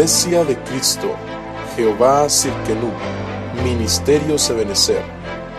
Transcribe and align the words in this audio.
Iglesia 0.00 0.44
de 0.44 0.56
Cristo, 0.62 1.14
Jehová 1.76 2.26
Cirkenú, 2.30 2.90
Ministerio 3.62 4.38
Sebenecer, 4.38 5.02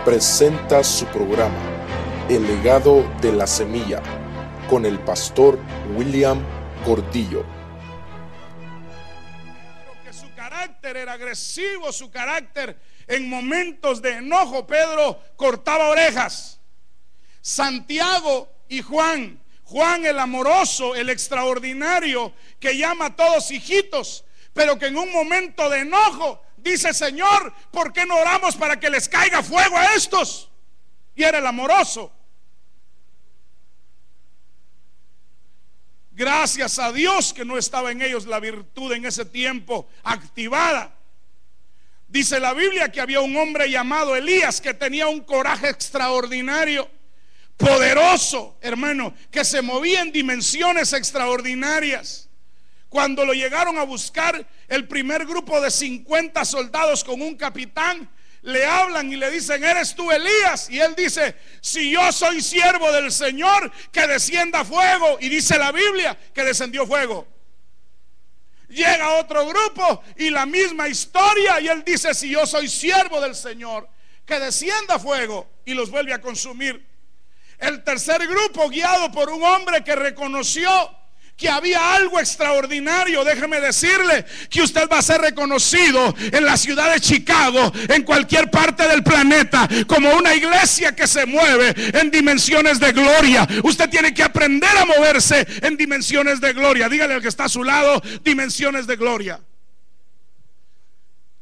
presenta 0.04 0.82
su 0.82 1.06
programa, 1.06 1.54
El 2.28 2.44
legado 2.48 3.08
de 3.20 3.30
la 3.30 3.46
semilla, 3.46 4.02
con 4.68 4.84
el 4.84 4.98
pastor 4.98 5.60
William 5.94 6.44
Gordillo. 6.84 7.46
que 10.04 10.12
su 10.12 10.28
carácter 10.34 10.96
era 10.96 11.12
agresivo, 11.12 11.92
su 11.92 12.10
carácter 12.10 12.76
en 13.06 13.28
momentos 13.28 14.02
de 14.02 14.16
enojo, 14.16 14.66
Pedro 14.66 15.20
cortaba 15.36 15.88
orejas. 15.88 16.58
Santiago 17.40 18.48
y 18.68 18.82
Juan, 18.82 19.40
Juan 19.62 20.04
el 20.04 20.18
amoroso, 20.18 20.96
el 20.96 21.10
extraordinario, 21.10 22.32
que 22.58 22.76
llama 22.76 23.06
a 23.06 23.14
todos 23.14 23.52
hijitos, 23.52 24.24
pero 24.52 24.78
que 24.78 24.86
en 24.86 24.96
un 24.96 25.10
momento 25.12 25.68
de 25.70 25.80
enojo 25.80 26.42
dice, 26.56 26.92
Señor, 26.92 27.52
¿por 27.70 27.92
qué 27.92 28.06
no 28.06 28.16
oramos 28.16 28.56
para 28.56 28.78
que 28.78 28.90
les 28.90 29.08
caiga 29.08 29.42
fuego 29.42 29.76
a 29.76 29.94
estos? 29.94 30.50
Y 31.14 31.24
era 31.24 31.38
el 31.38 31.46
amoroso. 31.46 32.12
Gracias 36.12 36.78
a 36.78 36.92
Dios 36.92 37.32
que 37.32 37.44
no 37.44 37.56
estaba 37.56 37.90
en 37.90 38.02
ellos 38.02 38.26
la 38.26 38.38
virtud 38.38 38.92
en 38.92 39.06
ese 39.06 39.24
tiempo 39.24 39.88
activada. 40.02 40.94
Dice 42.06 42.38
la 42.38 42.52
Biblia 42.52 42.92
que 42.92 43.00
había 43.00 43.20
un 43.20 43.34
hombre 43.38 43.70
llamado 43.70 44.14
Elías 44.14 44.60
que 44.60 44.74
tenía 44.74 45.08
un 45.08 45.20
coraje 45.22 45.70
extraordinario, 45.70 46.90
poderoso, 47.56 48.58
hermano, 48.60 49.14
que 49.30 49.46
se 49.46 49.62
movía 49.62 50.02
en 50.02 50.12
dimensiones 50.12 50.92
extraordinarias. 50.92 52.28
Cuando 52.92 53.24
lo 53.24 53.32
llegaron 53.32 53.78
a 53.78 53.84
buscar 53.84 54.46
el 54.68 54.86
primer 54.86 55.24
grupo 55.24 55.58
de 55.62 55.70
50 55.70 56.44
soldados 56.44 57.02
con 57.02 57.22
un 57.22 57.36
capitán, 57.36 58.06
le 58.42 58.66
hablan 58.66 59.10
y 59.10 59.16
le 59.16 59.30
dicen, 59.30 59.64
¿eres 59.64 59.94
tú 59.94 60.12
Elías? 60.12 60.68
Y 60.68 60.78
él 60.78 60.94
dice, 60.94 61.34
si 61.62 61.90
yo 61.90 62.12
soy 62.12 62.42
siervo 62.42 62.92
del 62.92 63.10
Señor, 63.10 63.72
que 63.90 64.06
descienda 64.06 64.62
fuego. 64.62 65.16
Y 65.22 65.30
dice 65.30 65.56
la 65.56 65.72
Biblia 65.72 66.18
que 66.34 66.44
descendió 66.44 66.86
fuego. 66.86 67.26
Llega 68.68 69.14
otro 69.14 69.46
grupo 69.46 70.02
y 70.18 70.28
la 70.28 70.44
misma 70.44 70.86
historia 70.86 71.62
y 71.62 71.68
él 71.68 71.82
dice, 71.86 72.12
si 72.12 72.28
yo 72.28 72.44
soy 72.44 72.68
siervo 72.68 73.22
del 73.22 73.34
Señor, 73.34 73.88
que 74.26 74.38
descienda 74.38 74.98
fuego 74.98 75.48
y 75.64 75.72
los 75.72 75.90
vuelve 75.90 76.12
a 76.12 76.20
consumir. 76.20 76.86
El 77.56 77.84
tercer 77.84 78.26
grupo, 78.26 78.68
guiado 78.68 79.10
por 79.10 79.30
un 79.30 79.42
hombre 79.42 79.82
que 79.82 79.96
reconoció 79.96 80.68
que 81.36 81.48
había 81.48 81.94
algo 81.94 82.20
extraordinario. 82.20 83.24
Déjeme 83.24 83.60
decirle 83.60 84.24
que 84.48 84.62
usted 84.62 84.88
va 84.88 84.98
a 84.98 85.02
ser 85.02 85.20
reconocido 85.20 86.14
en 86.18 86.44
la 86.44 86.56
ciudad 86.56 86.92
de 86.92 87.00
Chicago, 87.00 87.72
en 87.88 88.02
cualquier 88.04 88.50
parte 88.50 88.86
del 88.86 89.02
planeta, 89.02 89.68
como 89.86 90.14
una 90.14 90.34
iglesia 90.34 90.94
que 90.94 91.06
se 91.06 91.26
mueve 91.26 91.74
en 91.98 92.10
dimensiones 92.10 92.78
de 92.78 92.92
gloria. 92.92 93.46
Usted 93.64 93.88
tiene 93.90 94.14
que 94.14 94.22
aprender 94.22 94.76
a 94.76 94.84
moverse 94.84 95.46
en 95.62 95.76
dimensiones 95.76 96.40
de 96.40 96.52
gloria. 96.52 96.88
Dígale 96.88 97.14
al 97.14 97.22
que 97.22 97.28
está 97.28 97.44
a 97.44 97.48
su 97.48 97.64
lado, 97.64 98.00
dimensiones 98.22 98.86
de 98.86 98.96
gloria. 98.96 99.40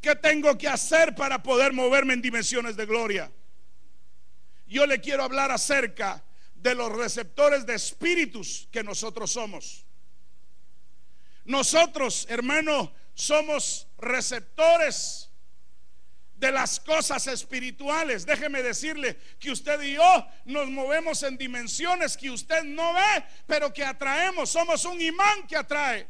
¿Qué 0.00 0.17
tengo 0.17 0.56
que 0.56 0.69
hacer 0.69 1.15
para 1.15 1.43
poder 1.43 1.73
moverme 1.73 2.15
en 2.15 2.23
dimensiones 2.23 2.75
de 2.77 2.87
gloria? 2.87 3.31
Yo 4.67 4.87
le 4.87 5.00
quiero 5.00 5.25
hablar 5.25 5.50
acerca 5.50 6.23
de 6.62 6.75
los 6.75 6.93
receptores 6.93 7.65
de 7.65 7.75
espíritus 7.75 8.69
que 8.71 8.82
nosotros 8.82 9.32
somos. 9.32 9.84
Nosotros, 11.44 12.26
hermano, 12.28 12.93
somos 13.15 13.88
receptores 13.98 15.31
de 16.37 16.53
las 16.53 16.81
cosas 16.81 17.26
espirituales. 17.26 18.25
Déjeme 18.25 18.62
decirle 18.62 19.19
que 19.38 19.50
usted 19.50 19.81
y 19.82 19.94
yo 19.94 20.26
nos 20.44 20.69
movemos 20.69 21.22
en 21.22 21.37
dimensiones 21.37 22.16
que 22.16 22.31
usted 22.31 22.65
no 22.65 22.94
ve, 22.94 23.25
pero 23.47 23.72
que 23.72 23.84
atraemos. 23.84 24.50
Somos 24.50 24.84
un 24.84 25.00
imán 25.00 25.47
que 25.47 25.56
atrae. 25.56 26.06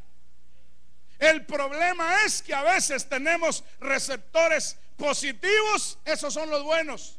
El 1.19 1.44
problema 1.44 2.25
es 2.25 2.43
que 2.43 2.55
a 2.55 2.62
veces 2.62 3.09
tenemos 3.09 3.62
receptores 3.78 4.78
positivos, 4.97 5.99
esos 6.05 6.33
son 6.33 6.49
los 6.49 6.62
buenos, 6.62 7.19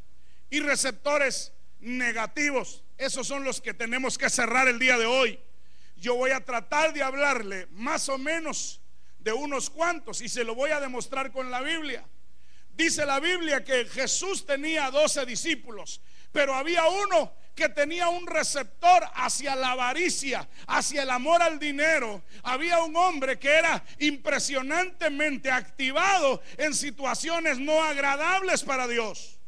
y 0.50 0.59
receptores 0.59 1.53
negativos, 1.80 2.84
esos 3.02 3.26
son 3.26 3.44
los 3.44 3.62
que 3.62 3.74
tenemos 3.74 4.16
que 4.16 4.30
cerrar 4.30 4.68
el 4.68 4.78
día 4.78 4.96
de 4.96 5.08
hoy. 5.08 5.40
Yo 5.98 6.16
voy 6.16 6.32
a 6.32 6.46
tratar 6.46 6.94
de 6.94 7.02
hablarle 7.02 7.68
más 7.72 8.08
o 8.10 8.20
menos 8.20 8.80
de 9.18 9.34
unos 9.34 9.72
cuantos 9.72 10.22
y 10.22 10.30
se 10.30 10.44
lo 10.44 10.54
voy 10.54 10.70
a 10.70 10.80
demostrar 10.80 11.32
con 11.32 11.50
la 11.50 11.62
Biblia. 11.62 12.06
Dice 12.74 13.04
la 13.08 13.20
Biblia 13.20 13.64
que 13.64 13.86
Jesús 13.86 14.46
tenía 14.46 14.92
12 14.92 15.26
discípulos, 15.26 16.00
pero 16.32 16.54
había 16.54 16.88
uno 16.88 17.34
que 17.56 17.70
tenía 17.70 18.08
un 18.08 18.28
receptor 18.28 19.04
hacia 19.16 19.56
la 19.56 19.72
avaricia, 19.72 20.48
hacia 20.68 21.02
el 21.02 21.10
amor 21.10 21.42
al 21.42 21.58
dinero. 21.58 22.24
Había 22.44 22.84
un 22.84 22.96
hombre 22.96 23.40
que 23.40 23.50
era 23.50 23.84
impresionantemente 23.98 25.50
activado 25.50 26.42
en 26.58 26.76
situaciones 26.76 27.58
no 27.58 27.84
agradables 27.84 28.62
para 28.62 28.88
Dios. 28.88 29.41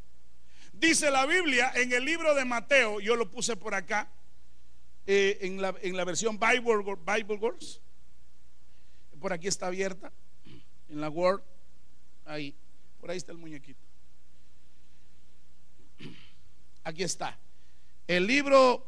Dice 0.84 1.10
la 1.10 1.26
Biblia 1.26 1.72
en 1.76 1.94
el 1.94 2.04
libro 2.04 2.36
de 2.36 2.44
Mateo, 2.44 3.00
yo 3.00 3.16
lo 3.16 3.32
puse 3.32 3.56
por 3.56 3.74
acá, 3.74 4.12
eh, 5.08 5.38
en, 5.40 5.62
la, 5.62 5.74
en, 5.82 5.96
la, 5.96 6.04
versión 6.04 6.38
Bible, 6.38 6.98
Bible 7.06 7.38
Words. 7.38 7.80
Por 9.18 9.32
aquí 9.32 9.48
está 9.48 9.68
abierta, 9.68 10.12
en 10.90 11.00
la 11.00 11.10
Word, 11.10 11.42
ahí, 12.26 12.54
por 13.00 13.10
ahí 13.10 13.16
está 13.16 13.32
el 13.32 13.38
muñequito. 13.38 13.80
Aquí 16.84 17.04
está. 17.04 17.40
El 18.06 18.28
libro 18.28 18.86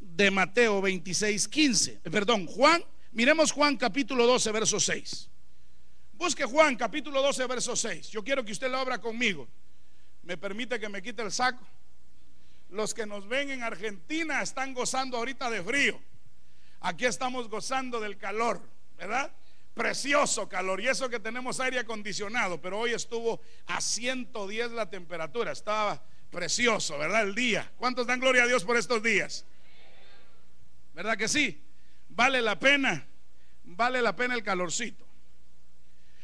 de 0.00 0.30
Mateo 0.30 0.80
26, 0.80 1.46
15, 1.46 1.92
eh, 1.92 2.10
perdón, 2.10 2.46
Juan, 2.46 2.82
miremos 3.12 3.52
Juan 3.52 3.76
capítulo 3.76 4.26
12, 4.26 4.50
verso 4.50 4.80
6. 4.80 5.28
Busque 6.14 6.46
Juan 6.46 6.74
capítulo 6.74 7.20
12, 7.20 7.46
verso 7.46 7.76
6. 7.76 8.08
Yo 8.08 8.24
quiero 8.24 8.42
que 8.42 8.52
usted 8.52 8.70
lo 8.70 8.78
abra 8.78 8.98
conmigo. 8.98 9.46
¿Me 10.26 10.36
permite 10.36 10.80
que 10.80 10.88
me 10.88 11.00
quite 11.02 11.22
el 11.22 11.30
saco? 11.30 11.64
Los 12.70 12.94
que 12.94 13.06
nos 13.06 13.28
ven 13.28 13.48
en 13.50 13.62
Argentina 13.62 14.42
están 14.42 14.74
gozando 14.74 15.18
ahorita 15.18 15.48
de 15.48 15.62
frío. 15.62 16.00
Aquí 16.80 17.06
estamos 17.06 17.48
gozando 17.48 18.00
del 18.00 18.18
calor, 18.18 18.60
¿verdad? 18.98 19.32
Precioso 19.72 20.48
calor. 20.48 20.80
Y 20.80 20.88
eso 20.88 21.08
que 21.08 21.20
tenemos 21.20 21.60
aire 21.60 21.78
acondicionado, 21.78 22.60
pero 22.60 22.80
hoy 22.80 22.92
estuvo 22.92 23.40
a 23.68 23.80
110 23.80 24.72
la 24.72 24.90
temperatura. 24.90 25.52
Estaba 25.52 26.02
precioso, 26.28 26.98
¿verdad? 26.98 27.22
El 27.22 27.36
día. 27.36 27.70
¿Cuántos 27.76 28.08
dan 28.08 28.18
gloria 28.18 28.42
a 28.42 28.46
Dios 28.48 28.64
por 28.64 28.76
estos 28.76 29.00
días? 29.04 29.44
¿Verdad 30.92 31.16
que 31.16 31.28
sí? 31.28 31.62
Vale 32.08 32.42
la 32.42 32.58
pena, 32.58 33.06
vale 33.62 34.02
la 34.02 34.16
pena 34.16 34.34
el 34.34 34.42
calorcito. 34.42 35.06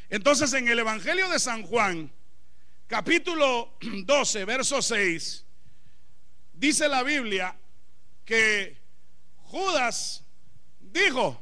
Entonces 0.08 0.52
en 0.54 0.66
el 0.66 0.80
Evangelio 0.80 1.28
de 1.28 1.38
San 1.38 1.62
Juan, 1.62 2.10
capítulo 2.92 3.78
12, 3.80 4.44
verso 4.44 4.82
6, 4.82 5.46
dice 6.52 6.86
la 6.88 7.02
Biblia 7.02 7.56
que 8.22 8.76
Judas 9.44 10.22
dijo, 10.78 11.40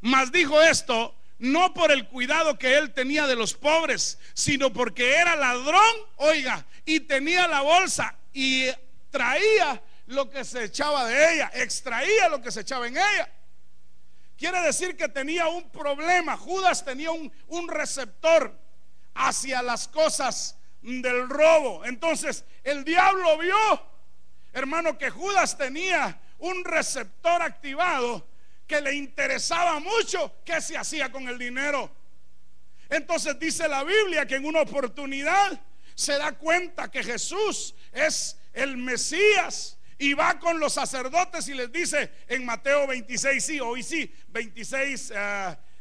mas 0.00 0.32
dijo 0.32 0.60
esto 0.60 1.14
no 1.38 1.72
por 1.72 1.92
el 1.92 2.08
cuidado 2.08 2.58
que 2.58 2.76
él 2.76 2.92
tenía 2.94 3.28
de 3.28 3.36
los 3.36 3.54
pobres, 3.54 4.18
sino 4.34 4.72
porque 4.72 5.14
era 5.14 5.36
ladrón, 5.36 5.94
oiga, 6.16 6.66
y 6.84 6.98
tenía 6.98 7.46
la 7.46 7.60
bolsa 7.60 8.18
y 8.32 8.66
traía 9.08 9.80
lo 10.06 10.28
que 10.28 10.44
se 10.44 10.64
echaba 10.64 11.04
de 11.04 11.34
ella, 11.34 11.52
extraía 11.54 12.28
lo 12.28 12.42
que 12.42 12.50
se 12.50 12.62
echaba 12.62 12.88
en 12.88 12.96
ella. 12.96 13.32
Quiere 14.36 14.60
decir 14.62 14.96
que 14.96 15.08
tenía 15.08 15.46
un 15.46 15.70
problema, 15.70 16.36
Judas 16.36 16.84
tenía 16.84 17.12
un, 17.12 17.32
un 17.46 17.68
receptor 17.68 18.52
hacia 19.14 19.62
las 19.62 19.86
cosas 19.86 20.57
del 20.82 21.28
robo. 21.28 21.84
Entonces 21.84 22.44
el 22.64 22.84
diablo 22.84 23.38
vio, 23.38 23.82
hermano, 24.52 24.98
que 24.98 25.10
Judas 25.10 25.56
tenía 25.56 26.20
un 26.38 26.64
receptor 26.64 27.42
activado 27.42 28.26
que 28.66 28.80
le 28.80 28.94
interesaba 28.94 29.80
mucho 29.80 30.36
qué 30.44 30.60
se 30.60 30.76
hacía 30.76 31.10
con 31.10 31.26
el 31.28 31.38
dinero. 31.38 31.90
Entonces 32.88 33.38
dice 33.38 33.68
la 33.68 33.84
Biblia 33.84 34.26
que 34.26 34.36
en 34.36 34.44
una 34.44 34.60
oportunidad 34.60 35.60
se 35.94 36.16
da 36.16 36.32
cuenta 36.32 36.90
que 36.90 37.02
Jesús 37.02 37.74
es 37.92 38.38
el 38.52 38.76
Mesías 38.76 39.78
y 39.98 40.14
va 40.14 40.38
con 40.38 40.60
los 40.60 40.74
sacerdotes 40.74 41.48
y 41.48 41.54
les 41.54 41.72
dice 41.72 42.12
en 42.28 42.44
Mateo 42.44 42.86
26, 42.86 43.44
sí, 43.44 43.60
hoy 43.60 43.82
sí, 43.82 44.12
26, 44.28 45.12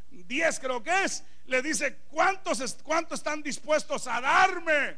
10 0.10 0.60
creo 0.60 0.82
que 0.82 1.04
es, 1.04 1.24
le 1.48 1.62
dice, 1.62 1.98
¿cuántos, 2.10 2.78
¿cuántos 2.84 3.20
están 3.20 3.42
dispuestos 3.42 4.08
a 4.08 4.22
darme? 4.22 4.98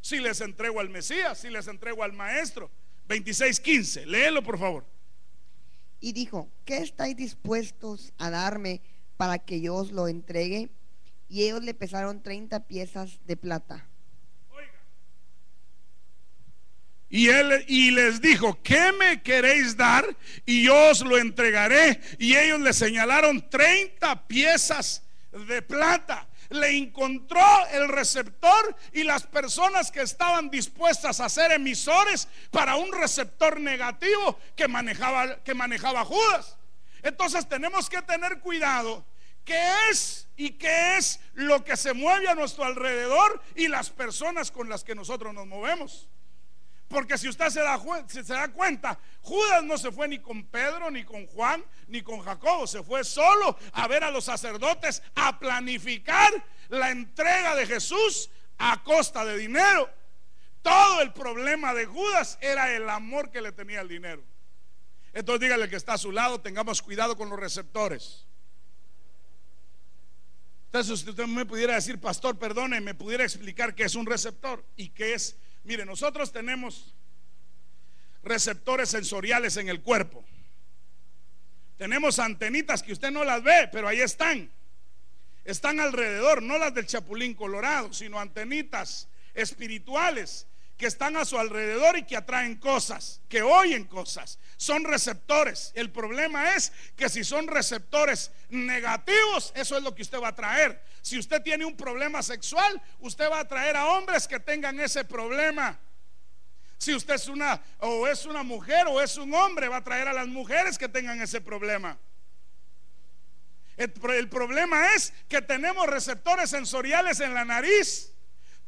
Si 0.00 0.18
les 0.18 0.40
entrego 0.40 0.80
al 0.80 0.90
Mesías, 0.90 1.38
si 1.38 1.50
les 1.50 1.66
entrego 1.66 2.04
al 2.04 2.12
Maestro. 2.12 2.70
26, 3.08 3.60
15, 3.60 4.06
léelo 4.06 4.42
por 4.42 4.58
favor 4.58 4.84
y 6.00 6.12
dijo, 6.12 6.48
¿qué 6.64 6.78
estáis 6.78 7.16
dispuestos 7.16 8.12
a 8.18 8.30
darme 8.30 8.82
para 9.18 9.38
que 9.38 9.60
yo 9.60 9.74
os 9.74 9.92
lo 9.92 10.08
entregue. 10.08 10.70
Y 11.28 11.42
ellos 11.42 11.62
le 11.62 11.74
pesaron 11.74 12.22
30 12.22 12.66
piezas 12.66 13.18
de 13.26 13.36
plata. 13.36 13.86
Y 17.10 17.28
él 17.28 17.64
y 17.68 17.90
les 17.90 18.20
dijo, 18.20 18.62
¿qué 18.62 18.92
me 18.92 19.22
queréis 19.22 19.76
dar? 19.76 20.04
Y 20.46 20.64
yo 20.64 20.90
os 20.90 21.00
lo 21.00 21.18
entregaré. 21.18 22.00
Y 22.18 22.36
ellos 22.36 22.60
le 22.60 22.72
señalaron 22.72 23.50
30 23.50 24.26
piezas 24.28 25.02
de 25.32 25.62
plata. 25.62 26.26
Le 26.50 26.76
encontró 26.76 27.44
el 27.72 27.88
receptor 27.88 28.74
y 28.92 29.04
las 29.04 29.24
personas 29.24 29.90
que 29.90 30.00
estaban 30.00 30.50
dispuestas 30.50 31.20
a 31.20 31.28
ser 31.28 31.52
emisores 31.52 32.28
para 32.50 32.76
un 32.76 32.92
receptor 32.92 33.60
negativo 33.60 34.38
que 34.56 34.68
manejaba, 34.68 35.42
que 35.42 35.54
manejaba 35.54 36.04
Judas. 36.04 36.56
Entonces 37.02 37.48
tenemos 37.48 37.88
que 37.88 38.02
tener 38.02 38.40
cuidado 38.40 39.04
qué 39.44 39.90
es 39.90 40.28
y 40.36 40.50
qué 40.52 40.96
es 40.96 41.20
lo 41.34 41.64
que 41.64 41.76
se 41.76 41.92
mueve 41.92 42.28
a 42.28 42.34
nuestro 42.34 42.64
alrededor 42.64 43.42
y 43.54 43.68
las 43.68 43.90
personas 43.90 44.50
con 44.50 44.68
las 44.68 44.84
que 44.84 44.94
nosotros 44.94 45.34
nos 45.34 45.46
movemos. 45.46 46.08
Porque 46.88 47.18
si 47.18 47.28
usted 47.28 47.50
se 47.50 47.60
da, 47.60 47.78
cuenta, 48.48 48.98
Judas 49.20 49.62
no 49.62 49.76
se 49.76 49.92
fue 49.92 50.08
ni 50.08 50.18
con 50.20 50.44
Pedro, 50.44 50.90
ni 50.90 51.04
con 51.04 51.26
Juan, 51.26 51.62
ni 51.86 52.00
con 52.00 52.20
Jacobo. 52.20 52.66
Se 52.66 52.82
fue 52.82 53.04
solo 53.04 53.58
a 53.72 53.86
ver 53.86 54.04
a 54.04 54.10
los 54.10 54.24
sacerdotes, 54.24 55.02
a 55.14 55.38
planificar 55.38 56.32
la 56.70 56.90
entrega 56.90 57.54
de 57.54 57.66
Jesús 57.66 58.30
a 58.56 58.82
costa 58.82 59.24
de 59.26 59.36
dinero. 59.36 59.90
Todo 60.62 61.02
el 61.02 61.12
problema 61.12 61.74
de 61.74 61.84
Judas 61.84 62.38
era 62.40 62.74
el 62.74 62.88
amor 62.88 63.30
que 63.30 63.42
le 63.42 63.52
tenía 63.52 63.80
al 63.80 63.88
dinero. 63.88 64.24
Entonces 65.12 65.42
dígale 65.42 65.68
que 65.68 65.76
está 65.76 65.94
a 65.94 65.98
su 65.98 66.10
lado, 66.10 66.40
tengamos 66.40 66.80
cuidado 66.80 67.18
con 67.18 67.28
los 67.28 67.38
receptores. 67.38 68.26
Entonces 70.66 71.06
usted 71.06 71.26
me 71.26 71.44
pudiera 71.44 71.74
decir, 71.74 72.00
pastor, 72.00 72.38
perdone, 72.38 72.80
me 72.80 72.94
pudiera 72.94 73.24
explicar 73.24 73.74
qué 73.74 73.84
es 73.84 73.94
un 73.94 74.06
receptor 74.06 74.64
y 74.76 74.90
qué 74.90 75.14
es 75.14 75.36
Mire, 75.64 75.84
nosotros 75.84 76.32
tenemos 76.32 76.94
receptores 78.22 78.88
sensoriales 78.88 79.56
en 79.56 79.68
el 79.68 79.80
cuerpo. 79.82 80.24
Tenemos 81.76 82.18
antenitas 82.18 82.82
que 82.82 82.92
usted 82.92 83.10
no 83.10 83.24
las 83.24 83.42
ve, 83.42 83.68
pero 83.70 83.88
ahí 83.88 84.00
están. 84.00 84.50
Están 85.44 85.80
alrededor, 85.80 86.42
no 86.42 86.58
las 86.58 86.74
del 86.74 86.86
chapulín 86.86 87.34
colorado, 87.34 87.92
sino 87.92 88.18
antenitas 88.20 89.08
espirituales 89.34 90.46
que 90.78 90.86
están 90.86 91.16
a 91.16 91.24
su 91.24 91.36
alrededor 91.36 91.98
y 91.98 92.04
que 92.04 92.16
atraen 92.16 92.54
cosas, 92.54 93.20
que 93.28 93.42
oyen 93.42 93.84
cosas, 93.84 94.38
son 94.56 94.84
receptores. 94.84 95.72
El 95.74 95.90
problema 95.90 96.54
es 96.54 96.72
que 96.94 97.08
si 97.08 97.24
son 97.24 97.48
receptores 97.48 98.30
negativos, 98.48 99.52
eso 99.56 99.76
es 99.76 99.82
lo 99.82 99.92
que 99.92 100.02
usted 100.02 100.20
va 100.20 100.28
a 100.28 100.34
traer. 100.36 100.80
Si 101.02 101.18
usted 101.18 101.42
tiene 101.42 101.64
un 101.64 101.76
problema 101.76 102.22
sexual, 102.22 102.80
usted 103.00 103.28
va 103.28 103.40
a 103.40 103.48
traer 103.48 103.76
a 103.76 103.86
hombres 103.86 104.28
que 104.28 104.38
tengan 104.38 104.78
ese 104.78 105.04
problema. 105.04 105.76
Si 106.78 106.94
usted 106.94 107.14
es 107.14 107.26
una 107.26 107.60
o 107.80 108.06
es 108.06 108.24
una 108.24 108.44
mujer 108.44 108.86
o 108.86 109.00
es 109.00 109.16
un 109.16 109.34
hombre, 109.34 109.66
va 109.66 109.78
a 109.78 109.84
traer 109.84 110.06
a 110.06 110.12
las 110.12 110.28
mujeres 110.28 110.78
que 110.78 110.88
tengan 110.88 111.20
ese 111.20 111.40
problema. 111.40 111.98
El 113.76 114.28
problema 114.28 114.94
es 114.94 115.12
que 115.28 115.42
tenemos 115.42 115.88
receptores 115.88 116.50
sensoriales 116.50 117.18
en 117.18 117.34
la 117.34 117.44
nariz 117.44 118.12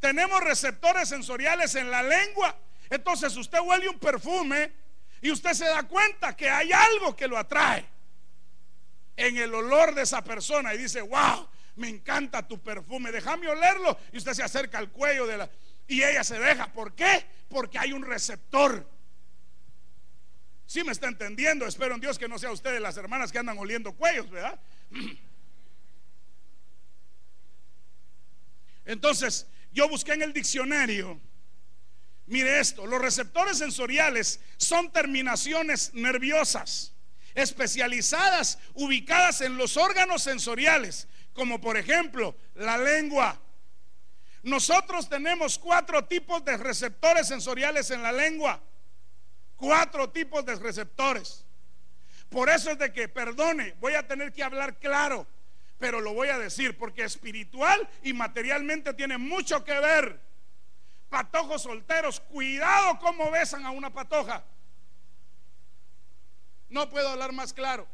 tenemos 0.01 0.41
receptores 0.43 1.09
sensoriales 1.09 1.75
en 1.75 1.91
la 1.91 2.03
lengua. 2.03 2.57
Entonces 2.89 3.37
usted 3.37 3.61
huele 3.61 3.89
un 3.89 3.99
perfume 3.99 4.73
y 5.21 5.31
usted 5.31 5.53
se 5.53 5.67
da 5.67 5.83
cuenta 5.85 6.35
que 6.35 6.49
hay 6.49 6.73
algo 6.73 7.15
que 7.15 7.29
lo 7.29 7.39
atrae 7.39 7.87
en 9.17 9.37
el 9.37 9.55
olor 9.55 9.95
de 9.95 10.03
esa 10.03 10.25
persona 10.25 10.75
y 10.75 10.79
dice, 10.79 11.03
wow, 11.03 11.47
me 11.77 11.89
encanta 11.89 12.49
tu 12.49 12.59
perfume, 12.61 13.13
déjame 13.13 13.49
olerlo. 13.49 13.99
Y 14.13 14.19
usted 14.19 14.33
se 14.33 14.43
acerca 14.43 14.79
al 14.79 14.91
cuello 14.91 15.27
de 15.27 15.37
la... 15.37 15.51
Y 15.87 16.03
ella 16.03 16.25
se 16.25 16.39
deja. 16.39 16.73
¿Por 16.73 16.95
qué? 16.95 17.27
Porque 17.49 17.79
hay 17.79 17.93
un 17.93 18.03
receptor. 18.03 18.89
Si 20.65 20.83
me 20.85 20.93
está 20.93 21.09
entendiendo, 21.09 21.67
espero 21.67 21.95
en 21.95 22.01
Dios 22.01 22.19
que 22.19 22.29
no 22.29 22.39
sea 22.39 22.53
usted 22.53 22.73
de 22.73 22.81
las 22.81 22.97
hermanas 22.97 23.33
que 23.33 23.39
andan 23.39 23.59
oliendo 23.59 23.93
cuellos, 23.93 24.31
¿verdad? 24.31 24.59
Entonces, 28.85 29.47
yo 29.73 29.89
busqué 29.89 30.13
en 30.13 30.23
el 30.23 30.33
diccionario. 30.33 31.21
Mire 32.27 32.61
esto, 32.61 32.87
los 32.87 33.01
receptores 33.01 33.59
sensoriales 33.59 34.41
son 34.57 34.93
terminaciones 34.93 35.93
nerviosas 35.95 36.95
especializadas 37.35 38.59
ubicadas 38.75 39.41
en 39.41 39.57
los 39.57 39.77
órganos 39.77 40.23
sensoriales, 40.23 41.09
como 41.33 41.61
por 41.61 41.77
ejemplo 41.77 42.37
la 42.55 42.79
lengua. 42.79 43.41
Nosotros 44.43 45.09
tenemos 45.09 45.59
cuatro 45.59 46.05
tipos 46.07 46.45
de 46.45 46.57
receptores 46.57 47.29
sensoriales 47.29 47.91
en 47.91 48.03
la 48.03 48.13
lengua. 48.13 48.63
Cuatro 49.57 50.09
tipos 50.11 50.45
de 50.47 50.55
receptores. 50.57 51.45
Por 52.31 52.49
eso 52.49 52.71
es 52.71 52.79
de 52.79 52.93
que, 52.93 53.09
perdone, 53.09 53.75
voy 53.81 53.95
a 53.95 54.07
tener 54.07 54.33
que 54.33 54.43
hablar 54.43 54.79
claro 54.79 55.27
pero 55.81 56.03
lo 56.03 56.13
voy 56.13 56.29
a 56.29 56.39
decir 56.39 56.77
porque 56.77 57.05
espiritual 57.05 57.89
y 58.03 58.13
materialmente 58.13 58.93
tiene 58.93 59.17
mucho 59.17 59.65
que 59.65 59.73
ver. 59.81 60.21
Patojos 61.09 61.63
solteros, 61.63 62.21
cuidado 62.21 62.99
cómo 63.01 63.31
besan 63.31 63.65
a 63.65 63.71
una 63.71 63.91
patoja. 63.91 64.45
No 66.69 66.89
puedo 66.91 67.09
hablar 67.09 67.33
más 67.33 67.55
claro. 67.55 67.89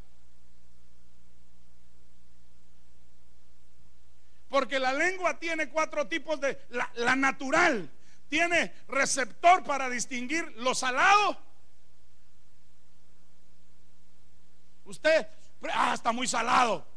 Porque 4.48 4.80
la 4.80 4.92
lengua 4.92 5.38
tiene 5.38 5.68
cuatro 5.68 6.08
tipos 6.08 6.40
de... 6.40 6.60
La, 6.68 7.14
natural 7.14 7.88
tiene 8.28 8.74
receptor 8.88 9.62
para 9.62 9.88
distinguir 9.88 10.52
lo 10.56 10.74
salado. 10.74 11.38
Usted, 14.84 15.28
ah, 15.72 15.92
está 15.94 16.10
muy 16.10 16.26
salado. 16.26 16.95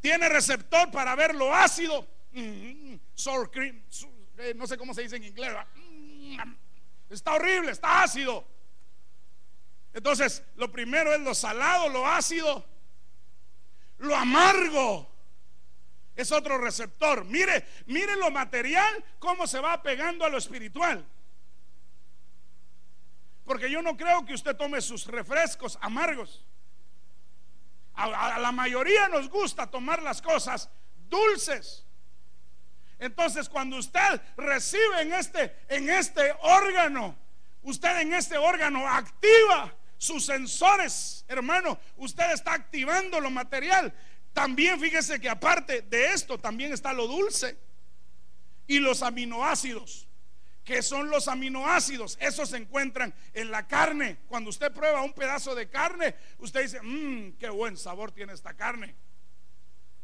Tiene 0.00 0.28
receptor 0.28 0.90
para 0.90 1.14
ver 1.14 1.34
lo 1.34 1.54
ácido. 1.54 2.06
Mm, 2.32 2.94
sour 3.14 3.50
cream. 3.50 3.82
Eh, 4.38 4.54
no 4.54 4.66
sé 4.66 4.78
cómo 4.78 4.94
se 4.94 5.02
dice 5.02 5.16
en 5.16 5.24
inglés. 5.24 5.52
Mm, 5.74 6.38
está 7.10 7.34
horrible, 7.34 7.72
está 7.72 8.02
ácido. 8.02 8.46
Entonces, 9.92 10.42
lo 10.56 10.70
primero 10.70 11.12
es 11.12 11.20
lo 11.20 11.34
salado, 11.34 11.88
lo 11.88 12.06
ácido, 12.06 12.64
lo 13.98 14.16
amargo. 14.16 15.10
Es 16.16 16.32
otro 16.32 16.58
receptor. 16.58 17.24
Mire, 17.24 17.66
mire 17.86 18.16
lo 18.16 18.30
material, 18.30 19.04
cómo 19.18 19.46
se 19.46 19.60
va 19.60 19.82
pegando 19.82 20.24
a 20.24 20.28
lo 20.28 20.38
espiritual. 20.38 21.04
Porque 23.44 23.70
yo 23.70 23.82
no 23.82 23.96
creo 23.96 24.24
que 24.24 24.34
usted 24.34 24.56
tome 24.56 24.80
sus 24.80 25.06
refrescos 25.06 25.76
amargos. 25.80 26.44
A, 28.04 28.38
la 28.38 28.52
mayoría 28.52 29.08
nos 29.08 29.28
gusta 29.28 29.70
tomar 29.70 30.02
las 30.02 30.22
cosas 30.22 30.70
dulces. 31.08 31.84
Entonces, 32.98 33.48
cuando 33.48 33.76
usted 33.76 34.20
recibe 34.36 35.02
en 35.02 35.12
este, 35.14 35.56
en 35.68 35.88
este 35.88 36.34
órgano, 36.42 37.16
usted 37.62 38.00
en 38.00 38.14
este 38.14 38.36
órgano 38.36 38.86
activa 38.88 39.74
sus 39.96 40.26
sensores, 40.26 41.24
hermano, 41.28 41.78
usted 41.96 42.30
está 42.32 42.54
activando 42.54 43.20
lo 43.20 43.30
material. 43.30 43.92
También 44.32 44.80
fíjese 44.80 45.20
que 45.20 45.28
aparte 45.28 45.82
de 45.82 46.12
esto, 46.12 46.38
también 46.38 46.72
está 46.72 46.92
lo 46.92 47.06
dulce 47.06 47.58
y 48.66 48.78
los 48.78 49.02
aminoácidos 49.02 50.09
que 50.64 50.82
son 50.82 51.10
los 51.10 51.28
aminoácidos. 51.28 52.18
Esos 52.20 52.50
se 52.50 52.56
encuentran 52.56 53.14
en 53.32 53.50
la 53.50 53.66
carne. 53.66 54.18
Cuando 54.28 54.50
usted 54.50 54.72
prueba 54.72 55.02
un 55.02 55.12
pedazo 55.12 55.54
de 55.54 55.68
carne, 55.68 56.14
usted 56.38 56.62
dice, 56.62 56.80
mmm, 56.82 57.32
qué 57.38 57.48
buen 57.48 57.76
sabor 57.76 58.12
tiene 58.12 58.32
esta 58.32 58.54
carne. 58.54 58.94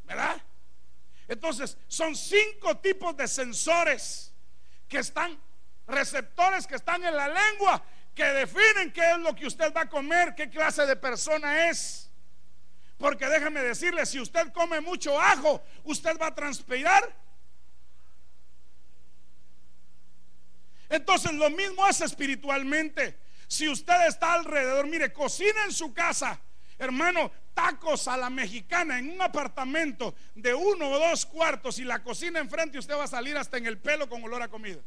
¿Verdad? 0.04 0.40
Entonces, 1.28 1.76
son 1.88 2.14
cinco 2.14 2.78
tipos 2.78 3.16
de 3.16 3.26
sensores 3.26 4.32
que 4.88 4.98
están, 4.98 5.38
receptores 5.86 6.66
que 6.66 6.76
están 6.76 7.04
en 7.04 7.16
la 7.16 7.28
lengua, 7.28 7.84
que 8.14 8.24
definen 8.24 8.92
qué 8.92 9.10
es 9.12 9.18
lo 9.18 9.34
que 9.34 9.46
usted 9.46 9.72
va 9.74 9.82
a 9.82 9.88
comer, 9.88 10.34
qué 10.34 10.48
clase 10.48 10.86
de 10.86 10.96
persona 10.96 11.68
es. 11.68 12.10
Porque 12.96 13.26
déjeme 13.26 13.60
decirle, 13.60 14.06
si 14.06 14.20
usted 14.20 14.52
come 14.52 14.80
mucho 14.80 15.20
ajo, 15.20 15.62
usted 15.84 16.16
va 16.18 16.28
a 16.28 16.34
transpirar 16.34 17.14
Entonces 20.88 21.32
lo 21.32 21.50
mismo 21.50 21.86
es 21.86 22.00
espiritualmente. 22.00 23.18
Si 23.46 23.68
usted 23.68 24.06
está 24.08 24.34
alrededor, 24.34 24.86
mire, 24.86 25.12
cocina 25.12 25.64
en 25.64 25.72
su 25.72 25.92
casa, 25.92 26.40
hermano, 26.78 27.30
tacos 27.54 28.08
a 28.08 28.16
la 28.16 28.30
mexicana 28.30 28.98
en 28.98 29.10
un 29.10 29.22
apartamento 29.22 30.14
de 30.34 30.54
uno 30.54 30.90
o 30.90 30.98
dos 30.98 31.26
cuartos 31.26 31.78
y 31.78 31.84
la 31.84 32.02
cocina 32.02 32.40
enfrente, 32.40 32.78
usted 32.78 32.94
va 32.94 33.04
a 33.04 33.08
salir 33.08 33.36
hasta 33.36 33.56
en 33.56 33.66
el 33.66 33.78
pelo 33.78 34.08
con 34.08 34.22
olor 34.22 34.42
a 34.42 34.48
comida. 34.48 34.80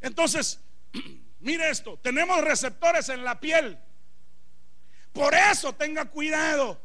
Entonces, 0.00 0.60
Mire 1.46 1.70
esto, 1.70 1.96
tenemos 1.98 2.42
receptores 2.42 3.08
en 3.08 3.22
la 3.22 3.38
piel. 3.38 3.78
Por 5.12 5.32
eso 5.32 5.72
tenga 5.74 6.06
cuidado. 6.06 6.80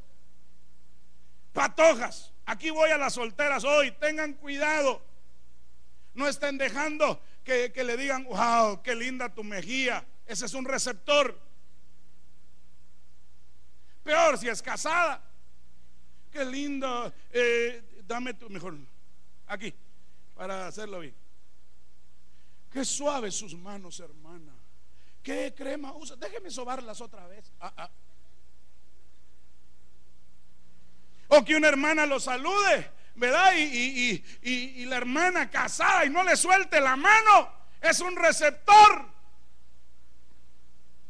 Patojas, 1.52 2.31
aquí 2.52 2.70
voy 2.70 2.90
a 2.90 2.98
las 2.98 3.14
solteras 3.14 3.64
hoy, 3.64 3.92
tengan 3.92 4.34
cuidado. 4.34 5.02
No 6.14 6.28
estén 6.28 6.58
dejando 6.58 7.22
que, 7.46 7.72
le 7.74 7.96
digan, 7.96 8.26
wow, 8.26 8.82
qué 8.84 8.94
linda 8.94 9.34
tu 9.34 9.44
mejilla. 9.44 10.06
Ese 10.28 10.46
es 10.46 10.54
un 10.54 10.66
receptor. 10.66 11.40
Peor 14.04 14.38
si 14.38 14.50
es 14.50 14.62
casada. 14.62 15.22
Qué 16.30 16.44
lindo. 16.44 17.14
Eh, 17.32 18.04
dame 18.06 18.34
tu 18.34 18.50
mejor. 18.50 18.78
Aquí, 19.48 19.74
para 20.36 20.68
hacerlo 20.68 21.00
bien. 21.00 21.16
Qué 22.70 22.84
suave 22.84 23.32
sus 23.32 23.56
manos, 23.56 24.00
hermana. 24.02 24.54
Qué 25.24 25.54
crema 25.56 25.94
usa. 25.96 26.18
Déjeme 26.18 26.50
sobarlas 26.50 27.00
otra 27.00 27.28
vez. 27.28 27.52
Ah, 27.62 27.74
ah. 27.78 27.90
O 31.34 31.46
que 31.46 31.56
una 31.56 31.70
hermana 31.70 32.06
lo 32.06 32.20
salude, 32.20 32.92
¿verdad? 33.16 33.54
Y, 33.56 34.22
y, 34.42 34.86
la 34.86 34.98
hermana 34.98 35.50
casada 35.50 36.06
y 36.06 36.10
no 36.10 36.24
le 36.24 36.36
suelte 36.36 36.82
la 36.82 36.98
mano. 36.98 37.50
Es 37.80 38.02
un 38.02 38.18
receptor 38.18 39.08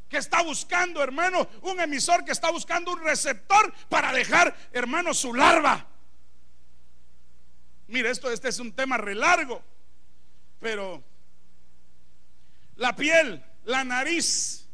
que 0.08 0.18
está 0.18 0.44
buscando, 0.44 1.02
hermano, 1.02 1.50
un 1.64 1.80
emisor 1.80 2.24
que 2.24 2.34
está 2.34 2.52
buscando 2.52 2.92
un 2.92 3.00
receptor 3.04 3.74
para 3.90 4.14
dejar, 4.14 4.56
hermano, 4.72 5.12
su 5.16 5.34
larva. 5.34 5.88
Mire, 7.88 8.12
esto 8.12 8.30
este 8.30 8.50
es 8.50 8.60
un 8.60 8.74
tema 8.74 8.98
re 8.98 9.16
largo, 9.16 9.64
pero 10.60 11.04
la 12.76 12.96
piel, 12.96 13.44
la 13.64 13.84
nariz, 13.84 14.68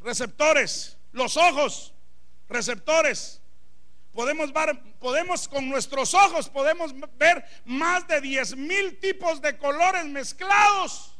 receptores, 0.00 0.98
los 1.12 1.36
ojos, 1.36 1.92
receptores. 2.48 3.40
Podemos 4.12 4.52
ver, 4.52 4.80
podemos 4.98 5.46
con 5.46 5.68
nuestros 5.68 6.14
ojos, 6.14 6.48
podemos 6.48 6.94
ver 7.18 7.44
más 7.64 8.06
de 8.08 8.20
10 8.20 8.56
mil 8.56 8.98
tipos 8.98 9.42
de 9.42 9.58
colores 9.58 10.06
mezclados. 10.06 11.14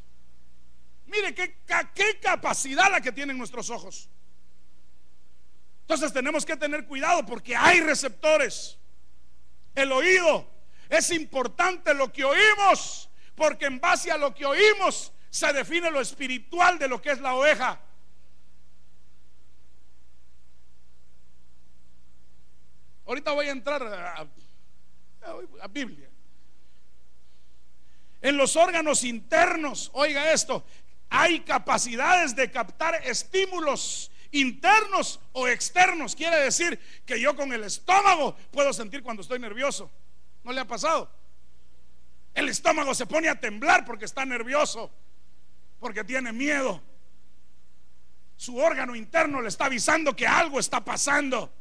Mire 1.07 1.35
qué, 1.35 1.59
qué 1.95 2.19
capacidad 2.21 2.91
la 2.91 3.01
que 3.01 3.13
tienen 3.13 3.37
nuestros 3.37 3.71
ojos. 3.71 4.09
Entonces 5.83 6.13
tenemos 6.13 6.45
que 6.45 6.57
tener 6.57 6.87
cuidado 6.87 7.25
porque 7.25 7.55
hay 7.55 7.81
receptores. 7.81 8.79
El 9.75 9.93
oído 9.93 10.51
es 10.89 11.11
importante 11.11 11.95
lo 11.95 12.13
que 12.13 12.25
oímos, 12.25 13.09
porque 13.35 13.67
en 13.67 13.79
base 13.79 14.11
a 14.11 14.17
lo 14.17 14.35
que 14.35 14.47
oímos 14.47 15.13
se 15.31 15.53
define 15.53 15.91
lo 15.91 16.01
espiritual 16.01 16.79
de 16.79 16.89
lo 16.89 17.01
que 17.01 17.11
es 17.11 17.21
la 17.21 17.35
oveja. 17.35 17.81
Ahorita 23.07 23.33
voy 23.33 23.47
a 23.47 23.53
entrar 23.53 23.83
a, 23.83 25.69
Biblia. 25.69 26.09
En 28.21 28.37
los 28.37 28.57
órganos 28.57 29.05
internos, 29.05 29.91
oiga 29.95 30.33
esto, 30.33 30.65
hay 31.09 31.41
capacidades 31.41 32.35
de 32.35 32.51
captar 32.51 32.95
estímulos 33.05 34.11
internos 34.33 35.21
o 35.33 35.47
externos. 35.47 36.17
Quiere 36.17 36.37
decir 36.37 36.79
que 37.05 37.21
yo 37.21 37.37
con 37.37 37.53
el 37.53 37.63
estómago 37.65 38.37
puedo 38.51 38.73
sentir 38.73 39.03
cuando 39.03 39.23
estoy 39.23 39.39
nervioso. 39.39 39.91
¿No 40.43 40.53
le 40.53 40.61
ha 40.61 40.67
pasado? 40.67 41.11
El 42.35 42.49
estómago 42.49 42.95
se 42.95 43.07
pone 43.07 43.29
a 43.29 43.41
temblar 43.41 43.85
porque 43.85 44.05
está 44.05 44.25
nervioso, 44.25 44.91
porque 45.79 46.05
tiene 46.05 46.33
miedo. 46.33 46.83
Su 48.37 48.59
órgano 48.59 48.95
interno 48.95 49.41
le 49.41 49.49
está 49.49 49.67
avisando 49.67 50.15
que 50.15 50.27
algo 50.27 50.59
está 50.59 50.85
pasando. 50.85 51.53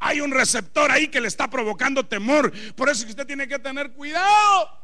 Hay 0.00 0.20
un 0.20 0.30
receptor 0.30 0.90
ahí 0.90 1.08
que 1.08 1.20
le 1.20 1.28
está 1.28 1.48
provocando 1.48 2.06
temor. 2.06 2.50
Por 2.74 2.88
eso 2.88 3.04
que 3.04 3.10
usted 3.10 3.26
tiene 3.26 3.46
que 3.46 3.58
tener 3.58 3.92
cuidado. 3.92 4.80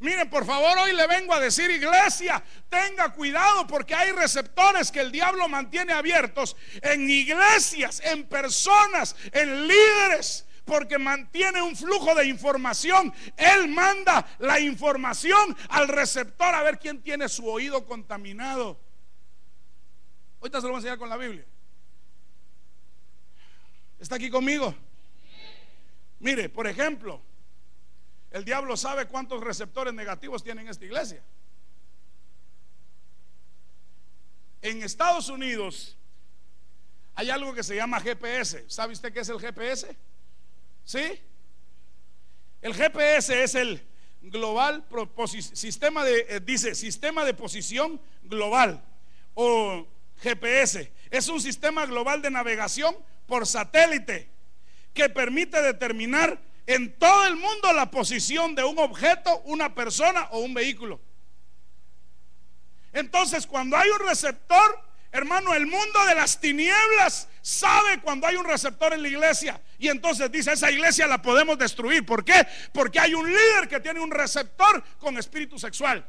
Mire, 0.00 0.26
por 0.26 0.46
favor, 0.46 0.78
hoy 0.78 0.92
le 0.92 1.06
vengo 1.08 1.34
a 1.34 1.40
decir, 1.40 1.70
iglesia, 1.70 2.42
tenga 2.68 3.12
cuidado 3.12 3.66
porque 3.66 3.94
hay 3.94 4.12
receptores 4.12 4.92
que 4.92 5.00
el 5.00 5.10
diablo 5.10 5.48
mantiene 5.48 5.92
abiertos 5.92 6.56
en 6.82 7.10
iglesias, 7.10 8.00
en 8.04 8.28
personas, 8.28 9.16
en 9.32 9.66
líderes, 9.66 10.46
porque 10.64 10.98
mantiene 10.98 11.62
un 11.62 11.74
flujo 11.74 12.14
de 12.14 12.26
información. 12.26 13.12
Él 13.36 13.68
manda 13.68 14.24
la 14.38 14.60
información 14.60 15.56
al 15.70 15.88
receptor 15.88 16.54
a 16.54 16.62
ver 16.62 16.78
quién 16.78 17.02
tiene 17.02 17.28
su 17.28 17.48
oído 17.48 17.84
contaminado. 17.84 18.78
Ahorita 20.40 20.60
se 20.60 20.66
lo 20.66 20.74
voy 20.74 20.76
a 20.76 20.78
enseñar 20.78 20.98
con 20.98 21.08
la 21.08 21.16
Biblia. 21.16 21.44
¿Está 23.98 24.16
aquí 24.16 24.30
conmigo? 24.30 24.74
Mire, 26.20 26.48
por 26.48 26.66
ejemplo, 26.66 27.20
el 28.30 28.44
diablo 28.44 28.76
sabe 28.76 29.06
cuántos 29.06 29.42
receptores 29.42 29.94
negativos 29.94 30.42
tiene 30.42 30.68
esta 30.68 30.84
iglesia. 30.84 31.22
En 34.60 34.82
Estados 34.82 35.28
Unidos 35.28 35.96
hay 37.14 37.30
algo 37.30 37.54
que 37.54 37.62
se 37.62 37.76
llama 37.76 38.00
GPS. 38.00 38.64
¿Sabe 38.68 38.92
usted 38.92 39.12
qué 39.12 39.20
es 39.20 39.28
el 39.28 39.40
GPS? 39.40 39.96
¿Sí? 40.84 41.20
El 42.60 42.74
GPS 42.74 43.42
es 43.42 43.54
el 43.54 43.82
global 44.20 44.84
sistema 45.30 46.04
de 46.04 46.26
eh, 46.28 46.40
dice 46.40 46.74
sistema 46.74 47.24
de 47.24 47.34
posición 47.34 48.00
global 48.24 48.84
o 49.34 49.86
GPS. 50.20 50.92
Es 51.10 51.28
un 51.28 51.40
sistema 51.40 51.86
global 51.86 52.20
de 52.20 52.30
navegación 52.30 52.96
por 53.28 53.46
satélite 53.46 54.28
que 54.92 55.08
permite 55.08 55.62
determinar 55.62 56.40
en 56.66 56.98
todo 56.98 57.26
el 57.26 57.36
mundo 57.36 57.72
la 57.72 57.90
posición 57.90 58.54
de 58.54 58.64
un 58.64 58.78
objeto, 58.78 59.42
una 59.44 59.74
persona 59.74 60.28
o 60.32 60.40
un 60.40 60.54
vehículo. 60.54 61.00
Entonces, 62.92 63.46
cuando 63.46 63.76
hay 63.76 63.88
un 63.90 64.00
receptor, 64.00 64.82
hermano, 65.12 65.54
el 65.54 65.66
mundo 65.66 66.04
de 66.06 66.14
las 66.14 66.40
tinieblas 66.40 67.28
sabe 67.42 68.00
cuando 68.00 68.26
hay 68.26 68.36
un 68.36 68.44
receptor 68.44 68.92
en 68.94 69.02
la 69.02 69.08
iglesia. 69.08 69.60
Y 69.78 69.88
entonces 69.88 70.32
dice, 70.32 70.52
esa 70.52 70.70
iglesia 70.70 71.06
la 71.06 71.22
podemos 71.22 71.58
destruir. 71.58 72.04
¿Por 72.04 72.24
qué? 72.24 72.46
Porque 72.72 72.98
hay 72.98 73.14
un 73.14 73.26
líder 73.26 73.68
que 73.68 73.78
tiene 73.80 74.00
un 74.00 74.10
receptor 74.10 74.82
con 74.98 75.16
espíritu 75.18 75.58
sexual. 75.58 76.06